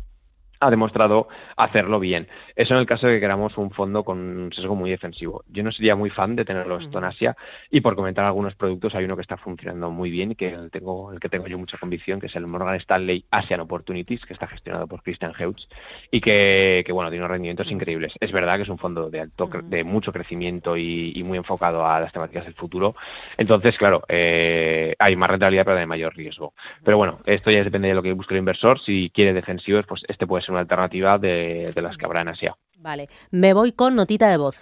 ha 0.60 0.70
demostrado 0.70 1.28
hacerlo 1.56 1.98
bien. 1.98 2.28
Eso 2.54 2.74
en 2.74 2.80
el 2.80 2.86
caso 2.86 3.06
de 3.06 3.14
que 3.14 3.20
queramos 3.20 3.56
un 3.56 3.70
fondo 3.70 4.04
con 4.04 4.18
un 4.18 4.52
sesgo 4.52 4.76
muy 4.76 4.90
defensivo. 4.90 5.42
Yo 5.48 5.62
no 5.62 5.72
sería 5.72 5.96
muy 5.96 6.10
fan 6.10 6.36
de 6.36 6.44
tenerlo 6.44 6.76
esto 6.76 6.98
en 6.98 7.04
Asia 7.04 7.36
y 7.70 7.80
por 7.80 7.96
comentar 7.96 8.24
algunos 8.26 8.54
productos 8.54 8.94
hay 8.94 9.06
uno 9.06 9.16
que 9.16 9.22
está 9.22 9.38
funcionando 9.38 9.90
muy 9.90 10.10
bien 10.10 10.32
y 10.32 10.34
que 10.34 10.56
tengo, 10.70 11.12
el 11.12 11.18
que 11.18 11.30
tengo 11.30 11.46
yo 11.46 11.58
mucha 11.58 11.78
convicción, 11.78 12.20
que 12.20 12.26
es 12.26 12.36
el 12.36 12.46
Morgan 12.46 12.76
Stanley 12.76 13.24
Asian 13.30 13.60
Opportunities, 13.60 14.24
que 14.26 14.34
está 14.34 14.46
gestionado 14.46 14.86
por 14.86 15.02
Christian 15.02 15.32
Heutz 15.38 15.66
y 16.10 16.20
que, 16.20 16.84
bueno, 16.92 17.10
tiene 17.10 17.24
unos 17.24 17.32
rendimientos 17.32 17.70
increíbles. 17.70 18.12
Es 18.20 18.30
verdad 18.30 18.56
que 18.56 18.62
es 18.62 18.68
un 18.68 18.78
fondo 18.78 19.08
de 19.08 19.20
alto, 19.20 19.48
de 19.64 19.84
mucho 19.84 20.12
crecimiento 20.12 20.76
y, 20.76 21.20
muy 21.20 21.36
enfocado 21.36 21.86
a 21.86 22.00
las 22.00 22.12
temáticas 22.12 22.46
del 22.46 22.54
futuro. 22.54 22.96
Entonces, 23.36 23.76
claro, 23.76 24.02
eh, 24.08 24.94
hay 24.98 25.16
más 25.16 25.30
rentabilidad 25.30 25.64
pero 25.64 25.78
hay 25.78 25.86
mayor 25.86 26.16
riesgo. 26.16 26.54
Pero 26.82 26.96
bueno, 26.96 27.20
esto 27.26 27.50
ya 27.50 27.62
depende 27.62 27.88
de 27.88 27.94
lo 27.94 28.02
que 28.02 28.12
busque 28.12 28.34
el 28.34 28.40
inversor. 28.40 28.80
Si 28.80 29.10
quiere 29.10 29.32
defensivos, 29.32 29.86
pues 29.86 30.02
este 30.08 30.26
puede 30.26 30.42
ser 30.42 30.49
una 30.50 30.60
alternativa 30.60 31.18
de, 31.18 31.72
las 31.76 31.96
que 31.96 32.04
habrá 32.04 32.22
en 32.22 32.28
Asia. 32.28 32.56
Vale, 32.78 33.08
me 33.30 33.52
voy 33.52 33.72
con 33.72 33.94
notita 33.94 34.28
de 34.28 34.36
voz. 34.36 34.56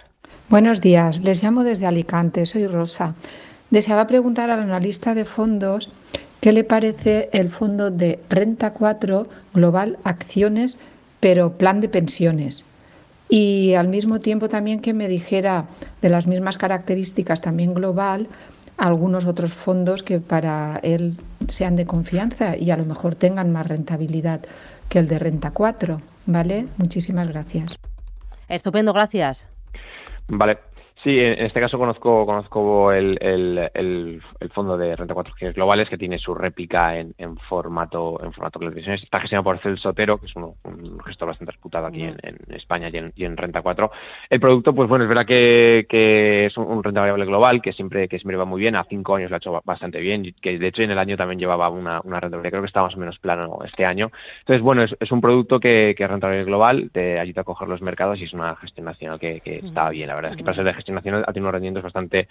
Buenos 0.49 0.81
días, 0.81 1.19
les 1.21 1.43
llamo 1.43 1.63
desde 1.63 1.85
Alicante, 1.85 2.45
soy 2.45 2.67
Rosa. 2.67 3.15
Deseaba 3.69 4.07
preguntar 4.07 4.49
al 4.49 4.59
analista 4.59 5.13
de 5.13 5.25
fondos 5.25 5.89
¿qué 6.41 6.51
le 6.51 6.63
parece 6.63 7.29
el 7.33 7.49
fondo 7.49 7.91
de 7.91 8.19
Renta 8.29 8.73
4 8.73 9.27
Global 9.53 9.97
Acciones, 10.03 10.77
pero 11.19 11.53
plan 11.53 11.81
de 11.81 11.89
pensiones? 11.89 12.63
Y 13.29 13.73
al 13.75 13.87
mismo 13.87 14.19
tiempo 14.19 14.49
también 14.49 14.81
que 14.81 14.93
me 14.93 15.07
dijera 15.07 15.65
de 16.01 16.09
las 16.09 16.25
mismas 16.25 16.57
características 16.57 17.41
también 17.41 17.73
global, 17.73 18.27
algunos 18.77 19.25
otros 19.25 19.53
fondos 19.53 20.01
que 20.01 20.19
para 20.19 20.79
él 20.81 21.15
sean 21.47 21.75
de 21.75 21.85
confianza 21.85 22.57
y 22.57 22.71
a 22.71 22.77
lo 22.77 22.85
mejor 22.85 23.13
tengan 23.13 23.51
más 23.51 23.67
rentabilidad 23.67 24.41
que 24.89 24.99
el 24.99 25.07
de 25.07 25.19
Renta 25.19 25.51
4. 25.51 26.01
¿Vale? 26.25 26.67
Muchísimas 26.77 27.27
gracias. 27.27 27.75
Estupendo, 28.47 28.93
gracias. 28.93 29.47
Vale, 30.27 30.59
Sí, 31.03 31.17
en 31.17 31.45
este 31.45 31.61
caso 31.61 31.77
conozco 31.77 32.25
conozco 32.25 32.91
el, 32.91 34.21
fondo 34.51 34.77
de 34.77 34.97
renta 34.97 35.13
4 35.13 35.53
globales 35.53 35.89
que 35.89 35.97
tiene 35.97 36.19
su 36.19 36.35
réplica 36.35 36.97
en, 36.97 37.37
formato 37.47 38.17
en 38.21 38.33
formato 38.33 38.59
televisiones. 38.59 39.03
Está 39.03 39.21
gestionado 39.21 39.45
por 39.45 39.59
Celso 39.59 39.83
Sotero, 39.83 40.17
que 40.17 40.25
es 40.25 40.35
un 40.35 40.99
gestor 41.05 41.29
bastante 41.29 41.53
reputado 41.53 41.85
aquí 41.85 42.03
en, 42.03 42.17
España 42.49 42.89
y 43.15 43.23
en, 43.23 43.37
renta 43.37 43.61
4. 43.61 43.91
El 44.29 44.39
producto, 44.41 44.75
pues 44.75 44.89
bueno, 44.89 45.05
es 45.05 45.09
verdad 45.09 45.25
que, 45.25 46.45
es 46.45 46.57
un, 46.57 46.83
renta 46.83 46.99
variable 46.99 47.25
global 47.25 47.61
que 47.61 47.71
siempre 47.71 48.09
que 48.09 48.19
siempre 48.19 48.35
va 48.35 48.43
muy 48.43 48.59
bien. 48.59 48.75
A 48.75 48.83
cinco 48.83 49.15
años 49.15 49.29
lo 49.29 49.37
ha 49.37 49.37
hecho 49.37 49.61
bastante 49.63 50.01
bien, 50.01 50.35
que 50.41 50.59
de 50.59 50.67
hecho 50.67 50.81
en 50.81 50.91
el 50.91 50.99
año 50.99 51.15
también 51.15 51.39
llevaba 51.39 51.69
una, 51.69 52.01
una 52.03 52.19
rentabilidad. 52.19 52.51
Creo 52.51 52.61
que 52.63 52.67
está 52.67 52.81
más 52.81 52.95
o 52.95 52.99
menos 52.99 53.19
plano 53.19 53.59
este 53.63 53.85
año. 53.85 54.11
Entonces, 54.39 54.61
bueno, 54.61 54.83
es, 54.83 55.11
un 55.11 55.21
producto 55.21 55.61
que, 55.61 55.95
que 55.97 56.03
es 56.03 56.09
rentable 56.09 56.43
global, 56.43 56.89
te 56.91 57.19
ayuda 57.19 57.41
a 57.41 57.45
coger 57.45 57.69
los 57.69 57.81
mercados 57.81 58.19
y 58.19 58.25
es 58.25 58.33
una 58.33 58.57
gestión 58.57 58.85
nacional 58.85 59.17
que, 59.17 59.41
está 59.45 59.89
bien. 59.91 60.09
La 60.09 60.15
verdad 60.15 60.31
es 60.31 60.37
que 60.37 60.43
para 60.43 60.55
ser 60.55 60.65
de 60.65 60.73
gestión 60.73 60.88
nacional 60.95 61.23
ha 61.27 61.33
tenido 61.33 61.45
unos 61.45 61.53
rendimientos 61.53 61.83
bastante 61.83 62.27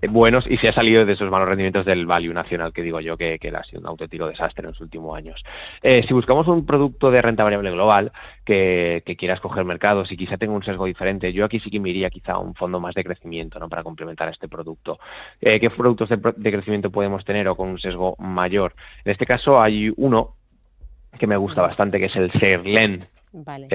eh, 0.00 0.08
buenos 0.08 0.46
y 0.48 0.56
se 0.56 0.68
ha 0.68 0.72
salido 0.72 1.06
de 1.06 1.12
esos 1.12 1.30
malos 1.30 1.48
rendimientos 1.48 1.86
del 1.86 2.06
value 2.06 2.32
nacional 2.32 2.72
que 2.72 2.82
digo 2.82 3.00
yo 3.00 3.16
que, 3.16 3.38
que 3.38 3.48
ha 3.48 3.62
sido 3.62 3.80
un 3.80 3.86
auténtico 3.86 4.26
desastre 4.26 4.64
en 4.64 4.70
los 4.70 4.80
últimos 4.80 5.14
años. 5.16 5.42
Eh, 5.82 6.02
si 6.06 6.12
buscamos 6.12 6.48
un 6.48 6.66
producto 6.66 7.10
de 7.10 7.22
renta 7.22 7.44
variable 7.44 7.70
global 7.70 8.12
que, 8.44 9.02
que, 9.06 9.16
quiera 9.16 9.34
escoger 9.34 9.64
mercados 9.64 10.10
y 10.10 10.16
quizá 10.16 10.36
tenga 10.36 10.54
un 10.54 10.62
sesgo 10.62 10.86
diferente, 10.86 11.32
yo 11.32 11.44
aquí 11.44 11.60
sí 11.60 11.70
que 11.70 11.80
me 11.80 11.90
iría 11.90 12.10
quizá 12.10 12.32
a 12.32 12.38
un 12.38 12.54
fondo 12.54 12.80
más 12.80 12.94
de 12.94 13.04
crecimiento 13.04 13.58
¿no? 13.58 13.68
para 13.68 13.82
complementar 13.82 14.28
este 14.28 14.48
producto. 14.48 14.98
Eh, 15.40 15.60
¿Qué 15.60 15.70
productos 15.70 16.08
de, 16.08 16.50
crecimiento 16.50 16.90
podemos 16.90 17.24
tener 17.24 17.48
o 17.48 17.56
con 17.56 17.68
un 17.68 17.78
sesgo 17.78 18.16
mayor? 18.18 18.74
En 19.04 19.12
este 19.12 19.26
caso 19.26 19.60
hay 19.60 19.92
uno 19.96 20.36
que 21.18 21.26
me 21.26 21.36
gusta 21.36 21.62
bastante 21.62 21.98
que 21.98 22.06
es 22.06 22.16
el 22.16 22.32
Serlen. 22.32 23.00
Vale. 23.32 23.68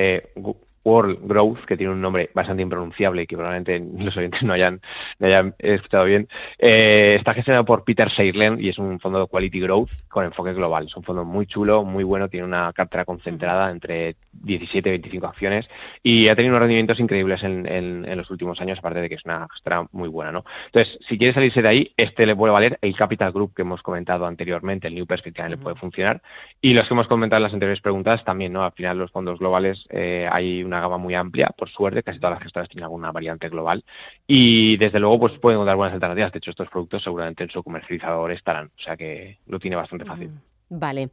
World 0.87 1.19
Growth, 1.23 1.65
que 1.65 1.75
tiene 1.75 1.91
un 1.91 1.99
nombre 1.99 2.29
bastante 2.33 2.63
impronunciable 2.63 3.23
y 3.23 3.27
que 3.27 3.35
probablemente 3.35 3.83
los 4.01 4.15
oyentes 4.15 4.41
no 4.43 4.53
hayan, 4.53 4.79
hayan 5.19 5.53
escuchado 5.59 6.05
bien, 6.05 6.29
eh, 6.57 7.15
está 7.17 7.33
gestionado 7.33 7.65
por 7.65 7.83
Peter 7.83 8.09
Seirlen 8.09 8.57
y 8.59 8.69
es 8.69 8.77
un 8.77 8.97
fondo 8.99 9.19
de 9.19 9.27
Quality 9.27 9.59
Growth 9.59 9.89
con 10.07 10.23
enfoque 10.23 10.53
global. 10.53 10.85
Es 10.85 10.95
un 10.95 11.03
fondo 11.03 11.25
muy 11.25 11.45
chulo, 11.45 11.83
muy 11.83 12.05
bueno, 12.05 12.29
tiene 12.29 12.45
una 12.45 12.71
cartera 12.71 13.03
concentrada 13.03 13.69
entre 13.69 14.15
17 14.31 14.87
y 14.87 14.91
25 14.93 15.27
acciones 15.27 15.69
y 16.03 16.29
ha 16.29 16.35
tenido 16.35 16.53
unos 16.53 16.61
rendimientos 16.61 16.99
increíbles 17.01 17.43
en, 17.43 17.65
en, 17.67 18.17
los 18.17 18.31
últimos 18.31 18.61
años, 18.61 18.79
aparte 18.79 19.01
de 19.01 19.09
que 19.09 19.15
es 19.15 19.25
una 19.25 19.47
cartera 19.47 19.87
muy 19.91 20.07
buena. 20.07 20.31
¿no? 20.31 20.45
Entonces, 20.67 20.97
si 21.07 21.17
quiere 21.17 21.33
salirse 21.33 21.61
de 21.61 21.67
ahí, 21.67 21.91
este 21.97 22.25
le 22.25 22.35
puede 22.35 22.53
valer 22.53 22.79
el 22.81 22.95
Capital 22.95 23.33
Group 23.33 23.53
que 23.53 23.63
hemos 23.63 23.83
comentado 23.83 24.25
anteriormente, 24.25 24.87
el 24.87 24.95
New 24.95 25.05
Perspective 25.05 25.49
le 25.49 25.57
puede 25.57 25.75
funcionar 25.75 26.21
y 26.61 26.73
los 26.73 26.87
que 26.87 26.93
hemos 26.93 27.07
comentado 27.07 27.39
en 27.39 27.43
las 27.43 27.53
anteriores 27.53 27.81
preguntas 27.81 28.23
también, 28.23 28.53
¿no? 28.53 28.63
Al 28.63 28.71
final 28.71 28.97
los 28.97 29.11
fondos 29.11 29.37
globales 29.39 29.85
eh, 29.89 30.27
hay 30.31 30.63
una 30.63 30.76
gama 30.81 30.97
muy 30.97 31.15
amplia, 31.15 31.53
por 31.57 31.69
suerte, 31.69 32.03
casi 32.03 32.19
todas 32.19 32.35
las 32.35 32.43
gestoras 32.43 32.69
tienen 32.69 32.85
alguna 32.85 33.11
variante 33.11 33.49
global 33.49 33.83
y 34.25 34.77
desde 34.77 34.99
luego 34.99 35.19
pues 35.19 35.37
pueden 35.39 35.65
dar 35.65 35.75
buenas 35.75 35.93
alternativas. 35.93 36.31
De 36.31 36.37
hecho, 36.39 36.51
estos 36.51 36.69
productos 36.69 37.03
seguramente 37.03 37.43
en 37.43 37.49
su 37.49 37.63
comercializador 37.63 38.31
estarán, 38.31 38.67
o 38.67 38.81
sea 38.81 38.97
que 38.97 39.39
lo 39.47 39.59
tiene 39.59 39.75
bastante 39.75 40.05
fácil. 40.05 40.31
Vale. 40.69 41.09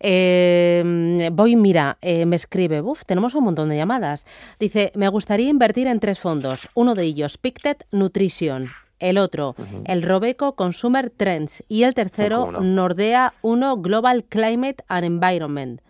Eh, 0.00 1.30
voy, 1.32 1.56
mira, 1.56 1.96
eh, 2.02 2.26
me 2.26 2.36
escribe, 2.36 2.82
uf, 2.82 3.04
tenemos 3.04 3.34
un 3.34 3.44
montón 3.44 3.70
de 3.70 3.76
llamadas. 3.76 4.26
Dice, 4.60 4.92
me 4.94 5.08
gustaría 5.08 5.48
invertir 5.48 5.86
en 5.86 6.00
tres 6.00 6.18
fondos. 6.18 6.68
Uno 6.74 6.94
de 6.94 7.04
ellos, 7.04 7.38
Pictet 7.38 7.86
Nutrition. 7.90 8.68
El 8.98 9.16
otro, 9.16 9.54
el 9.84 10.02
Robeco 10.02 10.56
Consumer 10.56 11.08
Trends. 11.10 11.62
Y 11.68 11.84
el 11.84 11.94
tercero, 11.94 12.50
Nordea 12.60 13.32
1 13.42 13.76
Global 13.76 14.24
Climate 14.24 14.84
and 14.88 15.04
Environment. 15.04 15.80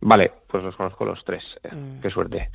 Vale, 0.00 0.32
pues 0.56 0.64
los 0.64 0.76
conozco 0.76 1.04
los 1.04 1.22
tres. 1.24 1.42
Eh, 1.62 1.74
mm. 1.74 2.00
Qué 2.00 2.10
suerte. 2.10 2.50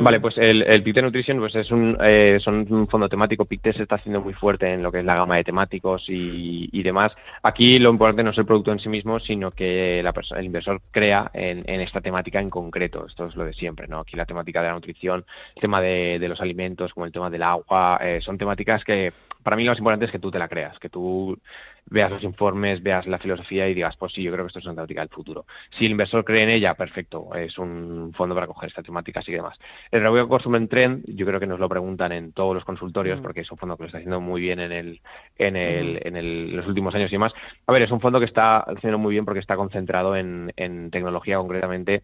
Vale, 0.00 0.20
pues 0.20 0.36
el, 0.38 0.62
el 0.62 0.82
Pictet 0.82 1.04
Nutrition 1.04 1.38
pues 1.38 1.54
es 1.54 1.70
un, 1.70 1.96
eh, 2.02 2.38
son 2.40 2.66
un 2.68 2.86
fondo 2.86 3.08
temático. 3.08 3.44
Pictet 3.44 3.76
se 3.76 3.82
está 3.82 3.94
haciendo 3.96 4.20
muy 4.20 4.34
fuerte 4.34 4.72
en 4.72 4.82
lo 4.82 4.90
que 4.90 4.98
es 4.98 5.04
la 5.04 5.14
gama 5.14 5.36
de 5.36 5.44
temáticos 5.44 6.08
y, 6.08 6.68
y 6.72 6.82
demás. 6.82 7.14
Aquí 7.42 7.78
lo 7.78 7.90
importante 7.90 8.24
no 8.24 8.30
es 8.30 8.38
el 8.38 8.46
producto 8.46 8.72
en 8.72 8.78
sí 8.78 8.88
mismo, 8.88 9.20
sino 9.20 9.50
que 9.50 10.02
la 10.02 10.12
persona, 10.12 10.40
el 10.40 10.46
inversor 10.46 10.80
crea 10.90 11.30
en, 11.32 11.62
en, 11.66 11.80
esta 11.80 12.00
temática 12.00 12.40
en 12.40 12.50
concreto. 12.50 13.06
Esto 13.06 13.26
es 13.26 13.36
lo 13.36 13.44
de 13.44 13.52
siempre, 13.52 13.86
¿no? 13.86 14.00
Aquí 14.00 14.16
la 14.16 14.26
temática 14.26 14.60
de 14.60 14.68
la 14.68 14.74
nutrición, 14.74 15.24
el 15.54 15.60
tema 15.60 15.80
de, 15.80 16.18
de 16.18 16.28
los 16.28 16.40
alimentos, 16.40 16.92
como 16.92 17.06
el 17.06 17.12
tema 17.12 17.30
del 17.30 17.42
agua, 17.42 17.98
eh, 18.02 18.20
son 18.20 18.36
temáticas 18.36 18.82
que 18.84 19.12
para 19.44 19.56
mí 19.56 19.64
lo 19.64 19.72
más 19.72 19.78
importante 19.78 20.06
es 20.06 20.10
que 20.10 20.18
tú 20.18 20.30
te 20.30 20.38
la 20.38 20.48
creas, 20.48 20.78
que 20.78 20.88
tú 20.88 21.38
veas 21.86 22.10
los 22.10 22.22
informes, 22.24 22.82
veas 22.82 23.06
la 23.06 23.18
filosofía 23.18 23.68
y 23.68 23.74
digas, 23.74 23.96
pues 23.96 24.12
sí, 24.12 24.22
yo 24.22 24.32
creo 24.32 24.44
que 24.44 24.48
esto 24.48 24.58
es 24.58 24.64
una 24.64 24.74
temática 24.74 25.02
del 25.02 25.10
futuro. 25.10 25.44
Si 25.78 25.84
el 25.84 25.92
inversor 25.92 26.24
cree 26.24 26.42
en 26.42 26.48
ella, 26.48 26.74
perfecto, 26.74 27.28
es 27.44 27.58
un 27.58 28.12
fondo 28.14 28.34
para 28.34 28.46
coger 28.46 28.68
esta 28.68 28.82
temática 28.82 29.20
y 29.26 29.32
demás. 29.32 29.58
El 29.90 30.02
Consumer 30.02 30.28
Consumer 30.28 30.68
Trend, 30.68 31.04
yo 31.06 31.26
creo 31.26 31.40
que 31.40 31.46
nos 31.46 31.60
lo 31.60 31.68
preguntan 31.68 32.12
en 32.12 32.32
todos 32.32 32.54
los 32.54 32.64
consultorios, 32.64 33.20
mm. 33.20 33.22
porque 33.22 33.40
es 33.40 33.50
un 33.50 33.58
fondo 33.58 33.76
que 33.76 33.84
lo 33.84 33.86
está 33.86 33.98
haciendo 33.98 34.20
muy 34.20 34.40
bien 34.40 34.60
en 34.60 34.72
el, 34.72 35.00
en 35.36 35.56
el, 35.56 36.00
en 36.04 36.16
el, 36.16 36.56
los 36.56 36.66
últimos 36.66 36.94
años 36.94 37.10
y 37.10 37.14
demás. 37.14 37.32
A 37.66 37.72
ver, 37.72 37.82
es 37.82 37.90
un 37.90 38.00
fondo 38.00 38.18
que 38.18 38.26
está 38.26 38.58
haciendo 38.58 38.98
muy 38.98 39.12
bien 39.12 39.24
porque 39.24 39.40
está 39.40 39.56
concentrado 39.56 40.16
en, 40.16 40.52
en 40.56 40.90
tecnología 40.90 41.38
concretamente 41.38 42.02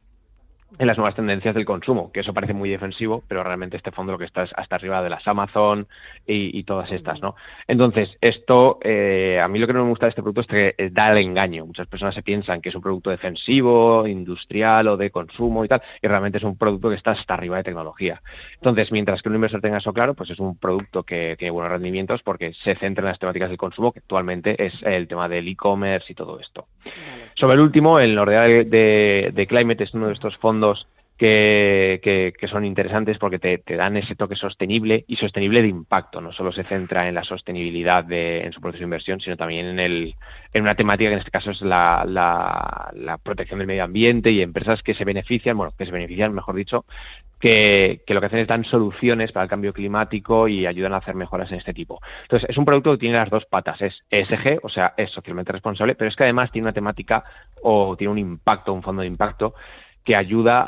en 0.79 0.87
las 0.87 0.97
nuevas 0.97 1.15
tendencias 1.15 1.55
del 1.55 1.65
consumo, 1.65 2.12
que 2.12 2.21
eso 2.21 2.33
parece 2.33 2.55
muy 2.55 2.71
defensivo, 2.71 3.23
pero 3.29 3.43
realmente 3.43 3.77
este 3.77 3.91
fondo 3.91 4.12
lo 4.12 4.19
que 4.19 4.25
está 4.25 4.45
es 4.45 4.53
hasta 4.57 4.77
arriba 4.77 5.03
de 5.03 5.11
las 5.11 5.27
Amazon 5.27 5.87
y, 6.27 6.62
todas 6.65 6.93
estas, 6.93 7.21
¿no? 7.21 7.35
Entonces, 7.67 8.17
esto, 8.21 8.79
eh, 8.83 9.41
a 9.43 9.49
mí 9.49 9.59
lo 9.59 9.67
que 9.67 9.73
no 9.73 9.83
me 9.83 9.91
gusta 9.91 10.07
de 10.07 10.11
este 10.11 10.23
producto 10.23 10.43
es 10.43 10.47
que 10.47 10.75
eh, 10.79 10.91
da 10.93 11.11
el 11.11 11.19
engaño. 11.19 11.67
Muchas 11.67 11.89
personas 11.89 12.15
se 12.15 12.23
piensan 12.23 12.61
que 12.61 12.69
es 12.69 12.75
un 12.75 12.83
producto 12.83 13.11
defensivo, 13.11 14.07
industrial 14.07 14.89
o 14.89 14.97
de 14.97 15.11
consumo 15.11 15.65
y 15.65 15.69
tal, 15.69 15.83
y 16.00 16.07
realmente 16.07 16.39
es 16.39 16.45
un 16.45 16.57
producto 16.57 16.91
que 16.91 16.97
está 16.97 17.12
hasta 17.12 17.35
arriba 17.35 17.57
de 17.57 17.65
tecnología. 17.65 18.23
Entonces, 18.55 18.93
mientras 18.93 19.23
que 19.23 19.29
un 19.29 19.35
inversor 19.35 19.61
tenga 19.61 19.79
eso 19.79 19.93
claro, 19.93 20.15
pues 20.15 20.31
es 20.31 20.39
un 20.39 20.57
producto 20.57 21.03
que 21.03 21.35
tiene 21.39 21.50
buenos 21.50 21.73
rendimientos 21.73 22.23
porque 22.23 22.53
se 22.53 22.77
centra 22.77 23.03
en 23.03 23.09
las 23.09 23.19
temáticas 23.19 23.49
del 23.49 23.59
consumo, 23.59 23.93
que 23.93 24.00
actualmente 24.00 24.65
es 24.65 24.75
el 24.83 25.09
tema 25.09 25.29
del 25.29 25.49
e-commerce 25.49 26.12
y 26.12 26.15
todo 26.15 26.39
esto. 26.39 26.67
Sobre 27.40 27.54
el 27.54 27.62
último, 27.62 27.99
el 27.99 28.14
Nordea 28.14 28.42
de, 28.42 29.30
de 29.32 29.47
Climate 29.47 29.85
es 29.85 29.94
uno 29.94 30.09
de 30.09 30.12
estos 30.12 30.37
fondos 30.37 30.87
que, 31.21 32.49
son 32.50 32.65
interesantes 32.65 33.19
porque 33.19 33.39
te, 33.39 33.77
dan 33.77 33.97
ese 33.99 34.15
toque 34.15 34.37
sostenible 34.37 35.05
y 35.07 35.17
sostenible 35.17 35.61
de 35.61 35.69
impacto. 35.69 36.21
No 36.21 36.33
solo 36.33 36.50
se 36.50 36.65
centra 36.65 37.09
en 37.09 37.15
la 37.15 37.25
sostenibilidad 37.25 38.05
de, 38.05 38.41
en 38.41 38.53
su 38.53 38.61
proceso 38.61 38.81
de 38.81 38.85
inversión, 38.85 39.21
sino 39.21 39.37
también 39.37 39.67
en, 39.67 39.79
el, 39.79 40.15
en 40.55 40.62
una 40.62 40.75
temática 40.75 41.11
que 41.11 41.15
en 41.15 41.19
este 41.19 41.31
caso 41.31 41.50
es 41.50 41.61
la, 41.61 42.05
la, 42.07 43.19
protección 43.23 43.59
del 43.59 43.67
medio 43.67 43.85
ambiente 43.85 44.31
y 44.31 44.41
empresas 44.41 44.83
que 44.83 44.95
se 44.95 45.05
benefician, 45.05 45.59
bueno, 45.59 45.75
que 45.77 45.85
se 45.85 45.93
benefician, 45.93 46.33
mejor 46.33 46.55
dicho, 46.55 46.87
que, 47.39 48.03
que, 48.07 48.15
lo 48.15 48.21
que 48.21 48.27
hacen 48.27 48.39
es 48.39 48.49
dan 48.49 48.65
soluciones 48.65 49.33
para 49.33 49.45
el 49.45 49.50
cambio 49.50 49.75
climático 49.75 50.49
y 50.49 50.67
ayudan 50.67 50.95
a 50.95 50.99
hacer 50.99 51.15
mejoras 51.15 51.53
en 51.53 51.59
este 51.59 51.75
tipo. 51.75 52.00
Entonces, 52.23 52.49
es 52.49 52.57
un 52.57 52.65
producto 52.65 52.93
que 52.93 52.99
tiene 52.99 53.17
las 53.17 53.31
dos 53.31 53.45
patas, 53.45 53.83
es 53.83 54.03
ESG, 54.09 54.61
o 54.62 54.71
sea, 54.71 54.95
es 54.97 55.11
socialmente 55.11 55.53
responsable, 55.53 55.95
pero 55.97 56.09
es 56.09 56.17
que 56.17 56.25
además 56.25 56.50
tiene 56.50 56.67
una 56.67 56.75
temática 56.75 57.25
o 57.62 57.95
tiene 57.97 58.12
un 58.12 58.19
impacto, 58.19 58.73
un 58.73 58.83
fondo 58.83 59.03
de 59.03 59.09
impacto 59.09 59.55
que 60.04 60.16
ayuda 60.16 60.64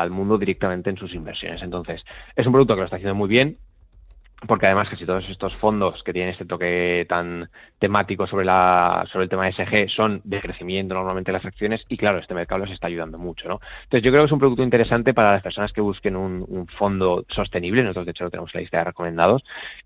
al 0.00 0.10
mundo 0.10 0.38
directamente 0.38 0.90
en 0.90 0.96
sus 0.96 1.14
inversiones. 1.14 1.62
Entonces, 1.62 2.04
es 2.34 2.46
un 2.46 2.52
producto 2.52 2.74
que 2.74 2.80
lo 2.80 2.84
está 2.84 2.96
haciendo 2.96 3.14
muy 3.14 3.28
bien, 3.28 3.58
porque 4.46 4.66
además 4.66 4.88
casi 4.88 5.04
todos 5.04 5.28
estos 5.28 5.56
fondos 5.56 6.02
que 6.02 6.12
tienen 6.12 6.30
este 6.30 6.44
toque 6.44 7.06
tan 7.08 7.50
temático 7.78 8.26
sobre 8.26 8.44
la 8.44 9.04
sobre 9.10 9.24
el 9.24 9.28
tema 9.28 9.50
SG 9.50 9.88
son 9.88 10.20
de 10.24 10.40
crecimiento 10.40 10.94
normalmente 10.94 11.32
las 11.32 11.44
acciones 11.44 11.84
y 11.88 11.96
claro 11.96 12.18
este 12.18 12.34
mercado 12.34 12.64
les 12.64 12.70
está 12.70 12.86
ayudando 12.86 13.18
mucho 13.18 13.48
no 13.48 13.60
entonces 13.84 14.02
yo 14.02 14.10
creo 14.10 14.22
que 14.22 14.26
es 14.26 14.32
un 14.32 14.38
producto 14.38 14.62
interesante 14.62 15.14
para 15.14 15.32
las 15.32 15.42
personas 15.42 15.72
que 15.72 15.80
busquen 15.80 16.16
un, 16.16 16.66
fondo 16.68 17.24
sostenible. 17.28 17.82
Nosotros 17.82 18.06
de 18.06 18.10
hecho 18.10 18.24
lo 18.24 18.30
tenemos 18.30 18.54
en 18.54 18.58
la 18.58 18.62
lista 18.62 18.78
de 18.78 18.84
recomendados. 18.84 19.44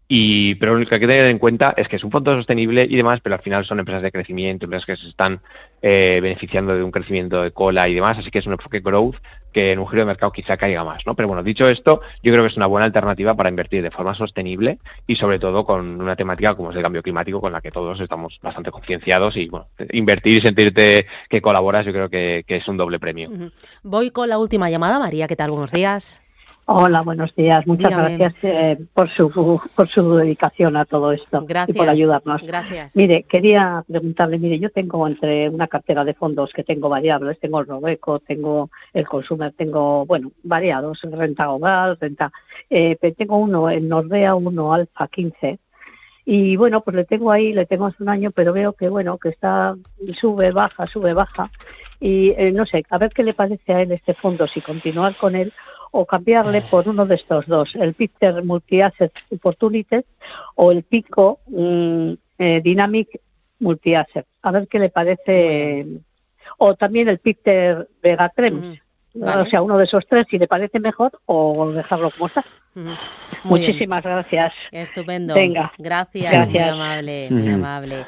Y 0.09 0.57
pero 0.57 0.77
lo 0.77 0.87
que 0.87 0.95
hay 0.95 1.01
que 1.01 1.07
tener 1.07 1.31
en 1.31 1.39
cuenta 1.39 1.73
es 1.77 1.89
que 1.89 1.97
es 1.97 2.05
un 2.05 2.11
fondo 2.11 2.35
sostenible 2.35 2.87
y 2.89 2.97
demás 2.97 3.21
pero 3.23 3.37
al 3.37 3.43
final 3.43 3.65
son 3.65 3.79
empresas 3.79 4.03
de 4.03 4.13
crecimiento 4.13 4.67
empresas 4.67 4.87
que 4.87 4.97
se 4.97 5.09
están 5.09 5.41
eh, 5.81 6.19
beneficiando 6.23 6.75
de 6.77 6.83
un 6.83 6.91
crecimiento 6.91 7.43
de 7.43 7.53
cola 7.53 7.89
y 7.89 7.95
demás. 7.95 8.19
Así 8.19 8.31
que 8.31 8.41
es 8.41 8.47
un 8.47 8.53
enfoque 8.53 8.81
growth 8.81 9.17
que 9.53 9.73
en 9.73 9.79
un 9.79 9.87
giro 9.87 10.01
de 10.01 10.07
mercado 10.07 10.33
quizá 10.33 10.57
caiga 10.57 10.85
más, 10.85 11.07
¿no? 11.07 11.15
Pero 11.15 11.29
bueno, 11.29 11.43
dicho 11.43 11.69
esto, 11.69 12.01
yo 12.23 12.33
creo 12.33 12.43
que 12.43 12.49
es 12.49 12.57
una 12.57 12.67
buena 12.67 12.87
alternativa 12.87 13.35
para 13.35 13.49
invertir 13.49 13.83
de 13.83 13.91
forma 13.91 14.15
sostenible 14.15 14.79
y 15.07 15.17
sobre 15.17 15.39
todo 15.39 15.65
con 15.65 16.01
una 16.01 16.17
temática 16.17 16.55
como 16.55 16.71
es 16.71 16.77
el 16.77 16.83
cambio 16.83 17.03
climático 17.03 17.41
con 17.41 17.53
la 17.53 17.61
que 17.61 17.71
todos 17.71 18.01
estamos 18.01 18.39
bastante 18.43 18.71
concienciados 18.71 19.37
y 19.37 19.49
bueno, 19.49 19.69
invertir 19.93 20.39
y 20.39 20.41
sentirte 20.41 21.07
que 21.29 21.41
colaboras 21.41 21.85
yo 21.87 21.93
creo 21.93 22.09
que, 22.09 22.45
es 22.47 22.69
un 22.69 22.77
doble 22.77 22.99
premio. 22.99 23.31
Voy 23.83 24.11
con 24.11 24.29
la 24.29 24.39
última 24.39 24.69
llamada, 24.71 24.99
María, 24.99 25.27
¿qué 25.27 25.37
tal? 25.37 25.51
Buenos 25.51 25.73
días. 25.73 26.22
Hola, 26.75 27.03
buenos 27.03 27.35
días. 27.35 27.67
Muchas 27.67 27.91
gracias 27.91 28.35
eh, 28.41 28.79
por 28.95 29.11
su 29.11 29.61
por 29.77 29.89
su 29.89 30.15
dedicación 30.15 30.75
a 30.79 30.87
todo 30.87 31.13
esto 31.13 31.45
y 31.67 31.73
por 31.75 31.87
ayudarnos. 31.87 32.43
Gracias. 32.43 32.97
Mire, 32.97 33.25
quería 33.25 33.85
preguntarle, 33.87 34.39
mire, 34.39 34.59
yo 34.59 34.71
tengo 34.71 35.07
entre 35.07 35.51
una 35.51 35.67
cartera 35.67 36.03
de 36.03 36.15
fondos 36.15 36.51
que 36.55 36.65
tengo 36.65 36.89
variables, 36.89 37.39
tengo 37.41 37.61
el 37.61 37.67
Robeco, 37.67 38.21
tengo 38.21 38.71
el 38.95 39.07
Consumer, 39.07 39.53
tengo, 39.53 40.07
bueno, 40.07 40.33
variados, 40.45 41.03
renta 41.03 41.45
global, 41.45 41.99
renta, 42.01 42.33
eh, 42.71 42.97
tengo 43.19 43.37
uno 43.37 43.69
en 43.69 43.89
Nordea, 43.89 44.35
uno 44.35 44.73
Alfa 44.73 45.09
15, 45.09 45.59
y 46.25 46.57
bueno, 46.57 46.81
pues 46.81 46.97
le 46.97 47.05
tengo 47.05 47.33
ahí, 47.33 47.53
le 47.53 47.67
tengo 47.67 47.85
hace 47.87 48.03
un 48.03 48.09
año, 48.09 48.31
pero 48.31 48.55
veo 48.55 48.73
que 48.73 48.89
bueno, 48.89 49.19
que 49.19 49.29
está, 49.29 49.77
sube, 50.19 50.53
baja, 50.53 50.87
sube, 50.87 51.13
baja, 51.13 51.51
y 52.01 52.31
eh, 52.31 52.51
no 52.51 52.65
sé, 52.65 52.83
a 52.89 52.97
ver 52.97 53.11
qué 53.11 53.25
le 53.25 53.35
parece 53.35 53.75
a 53.75 53.83
él 53.83 53.93
este 53.93 54.15
fondo, 54.15 54.47
si 54.47 54.63
continuar 54.63 55.17
con 55.17 55.35
él 55.35 55.53
o 55.93 56.07
cambiarle 56.07 56.63
por 56.63 56.89
uno 56.89 57.07
de 57.07 57.15
estos 57.15 57.47
dos, 57.47 57.75
el 57.77 57.95
Picter 57.95 58.43
Multi-Asset 58.43 59.13
Opportunities 59.31 60.05
o 60.57 60.73
el 60.73 60.83
Pico 60.83 61.41
mm, 61.47 62.13
eh, 62.39 62.61
Dynamic 62.65 63.21
Multi-Asset. 63.61 64.27
A 64.43 64.51
ver 64.51 64.67
qué 64.69 64.79
le 64.79 64.89
parece. 64.89 65.87
O 66.59 66.75
también 66.75 67.09
el 67.09 67.19
Picter 67.19 67.89
Vega 68.03 68.33
O 69.15 69.47
sea, 69.47 69.63
uno 69.63 69.79
de 69.79 69.85
esos 69.85 70.07
tres, 70.07 70.27
si 70.29 70.39
le 70.39 70.49
parece 70.49 70.81
mejor, 70.81 71.13
o 71.27 71.71
dejarlo 71.71 72.11
como 72.11 72.27
está. 72.27 72.45
Muchísimas 73.45 74.03
gracias. 74.03 74.55
Estupendo. 74.71 75.35
Venga. 75.35 75.73
Gracias, 75.79 76.49
muy 76.49 76.59
amable, 76.59 77.29
muy 77.31 77.49
amable. 77.51 78.07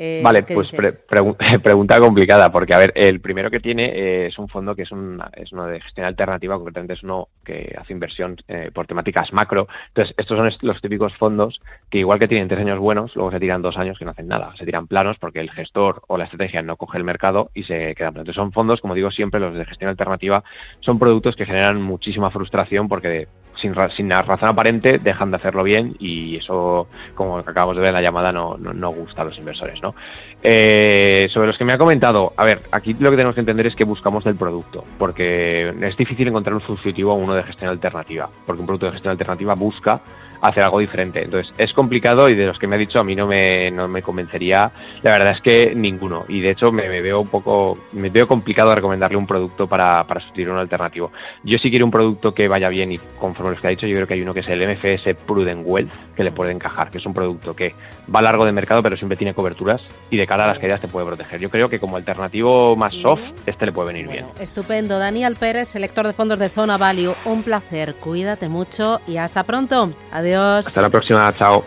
Eh, 0.00 0.20
vale, 0.22 0.44
pues 0.44 0.70
pregunta 1.62 1.98
complicada, 1.98 2.52
porque 2.52 2.72
a 2.72 2.78
ver, 2.78 2.92
el 2.94 3.20
primero 3.20 3.50
que 3.50 3.58
tiene 3.58 3.86
eh, 3.86 4.26
es 4.26 4.38
un 4.38 4.46
fondo 4.48 4.76
que 4.76 4.82
es, 4.82 4.90
es 5.34 5.52
uno 5.52 5.66
de 5.66 5.80
gestión 5.80 6.06
alternativa, 6.06 6.54
concretamente 6.54 6.94
es 6.94 7.02
uno 7.02 7.30
que 7.44 7.74
hace 7.76 7.94
inversión 7.94 8.36
eh, 8.46 8.70
por 8.72 8.86
temáticas 8.86 9.32
macro. 9.32 9.66
Entonces, 9.88 10.14
estos 10.16 10.38
son 10.38 10.68
los 10.68 10.80
típicos 10.80 11.16
fondos 11.16 11.60
que 11.90 11.98
igual 11.98 12.20
que 12.20 12.28
tienen 12.28 12.46
tres 12.46 12.60
años 12.60 12.78
buenos, 12.78 13.16
luego 13.16 13.32
se 13.32 13.40
tiran 13.40 13.60
dos 13.60 13.76
años 13.76 13.98
que 13.98 14.04
no 14.04 14.12
hacen 14.12 14.28
nada, 14.28 14.54
se 14.56 14.64
tiran 14.64 14.86
planos 14.86 15.18
porque 15.18 15.40
el 15.40 15.50
gestor 15.50 16.02
o 16.06 16.16
la 16.16 16.24
estrategia 16.24 16.62
no 16.62 16.76
coge 16.76 16.96
el 16.96 17.02
mercado 17.02 17.50
y 17.52 17.64
se 17.64 17.96
quedan 17.96 18.12
planos. 18.12 18.28
Entonces, 18.28 18.36
son 18.36 18.52
fondos, 18.52 18.80
como 18.80 18.94
digo 18.94 19.10
siempre, 19.10 19.40
los 19.40 19.56
de 19.56 19.64
gestión 19.64 19.90
alternativa, 19.90 20.44
son 20.78 21.00
productos 21.00 21.34
que 21.34 21.44
generan 21.44 21.82
muchísima 21.82 22.30
frustración 22.30 22.86
porque 22.86 23.26
sin, 23.60 23.74
sin 23.96 24.10
razón 24.10 24.48
aparente 24.48 24.98
dejan 24.98 25.30
de 25.30 25.36
hacerlo 25.36 25.62
bien 25.62 25.94
y 25.98 26.36
eso, 26.36 26.88
como 27.14 27.38
acabamos 27.38 27.76
de 27.76 27.82
ver 27.82 27.88
en 27.88 27.94
la 27.94 28.02
llamada, 28.02 28.32
no, 28.32 28.56
no, 28.56 28.90
gusta 28.90 29.22
a 29.22 29.24
los 29.24 29.38
inversores. 29.38 29.82
¿no? 29.82 29.94
Eh, 30.42 31.28
sobre 31.30 31.48
los 31.48 31.58
que 31.58 31.64
me 31.64 31.72
ha 31.72 31.78
comentado, 31.78 32.32
a 32.36 32.44
ver, 32.44 32.62
aquí 32.70 32.94
lo 32.98 33.10
que 33.10 33.16
tenemos 33.16 33.34
que 33.34 33.40
entender 33.40 33.66
es 33.66 33.76
que 33.76 33.84
buscamos 33.84 34.24
del 34.24 34.36
producto, 34.36 34.84
porque 34.98 35.74
es 35.80 35.96
difícil 35.96 36.28
encontrar 36.28 36.54
un 36.54 36.60
sustitutivo 36.60 37.12
a 37.12 37.14
uno 37.14 37.34
de 37.34 37.42
gestión 37.42 37.70
alternativa, 37.70 38.28
porque 38.46 38.60
un 38.60 38.66
producto 38.66 38.86
de 38.86 38.92
gestión 38.92 39.12
alternativa 39.12 39.54
busca 39.54 40.00
hacer 40.40 40.62
algo 40.62 40.78
diferente. 40.78 41.22
Entonces, 41.22 41.52
es 41.58 41.72
complicado 41.72 42.28
y 42.28 42.34
de 42.34 42.46
los 42.46 42.58
que 42.58 42.66
me 42.66 42.76
ha 42.76 42.78
dicho 42.78 42.98
a 42.98 43.04
mí 43.04 43.14
no 43.14 43.26
me, 43.26 43.70
no 43.70 43.88
me 43.88 44.02
convencería, 44.02 44.70
la 45.02 45.10
verdad 45.12 45.32
es 45.32 45.40
que 45.40 45.74
ninguno. 45.74 46.24
Y 46.28 46.40
de 46.40 46.50
hecho 46.50 46.72
me, 46.72 46.88
veo 46.88 47.20
un 47.20 47.28
poco, 47.28 47.78
me 47.92 48.10
veo 48.10 48.26
complicado 48.26 48.74
recomendarle 48.74 49.16
un 49.16 49.26
producto 49.26 49.66
para, 49.66 50.06
para 50.06 50.20
sustituir 50.20 50.50
un 50.50 50.58
alternativo. 50.58 51.12
Yo 51.44 51.58
sí 51.58 51.70
quiero 51.70 51.84
un 51.84 51.90
producto 51.90 52.32
que 52.32 52.48
vaya 52.48 52.68
bien 52.68 52.92
y 52.92 52.98
conforme 53.18 53.52
los 53.52 53.60
que 53.60 53.66
ha 53.66 53.70
dicho, 53.70 53.86
yo 53.86 53.94
creo 53.94 54.06
que 54.06 54.14
hay 54.14 54.22
uno 54.22 54.34
que 54.34 54.40
es 54.40 54.48
el 54.48 54.66
MFS 54.66 55.14
Prudent 55.26 55.62
Wealth, 55.64 55.92
que 56.16 56.24
le 56.24 56.32
puede 56.32 56.52
encajar, 56.52 56.90
que 56.90 56.98
es 56.98 57.06
un 57.06 57.14
producto 57.14 57.54
que 57.54 57.74
va 58.14 58.22
largo 58.22 58.44
de 58.44 58.52
mercado 58.52 58.82
pero 58.82 58.96
siempre 58.96 59.16
tiene 59.16 59.34
coberturas 59.34 59.82
y 60.10 60.16
de 60.16 60.26
cara 60.26 60.44
a 60.44 60.48
las 60.48 60.58
caídas 60.58 60.80
te 60.80 60.88
puede 60.88 61.06
proteger. 61.06 61.40
Yo 61.40 61.50
creo 61.50 61.68
que 61.68 61.80
como 61.80 61.96
alternativo 61.96 62.76
más 62.76 62.94
soft, 62.94 63.22
este 63.46 63.66
le 63.66 63.72
puede 63.72 63.88
venir 63.88 64.08
bien. 64.08 64.26
Estupendo. 64.40 64.98
Daniel 64.98 65.36
Pérez, 65.36 65.68
selector 65.68 66.06
de 66.06 66.12
fondos 66.12 66.38
de 66.38 66.48
Zona 66.48 66.76
Value, 66.78 67.14
un 67.24 67.42
placer. 67.42 67.94
Cuídate 67.96 68.48
mucho 68.48 69.00
y 69.06 69.16
hasta 69.16 69.44
pronto. 69.44 69.92
Adiós. 70.28 70.66
Hasta 70.66 70.82
la 70.82 70.90
próxima, 70.90 71.32
chao. 71.34 71.64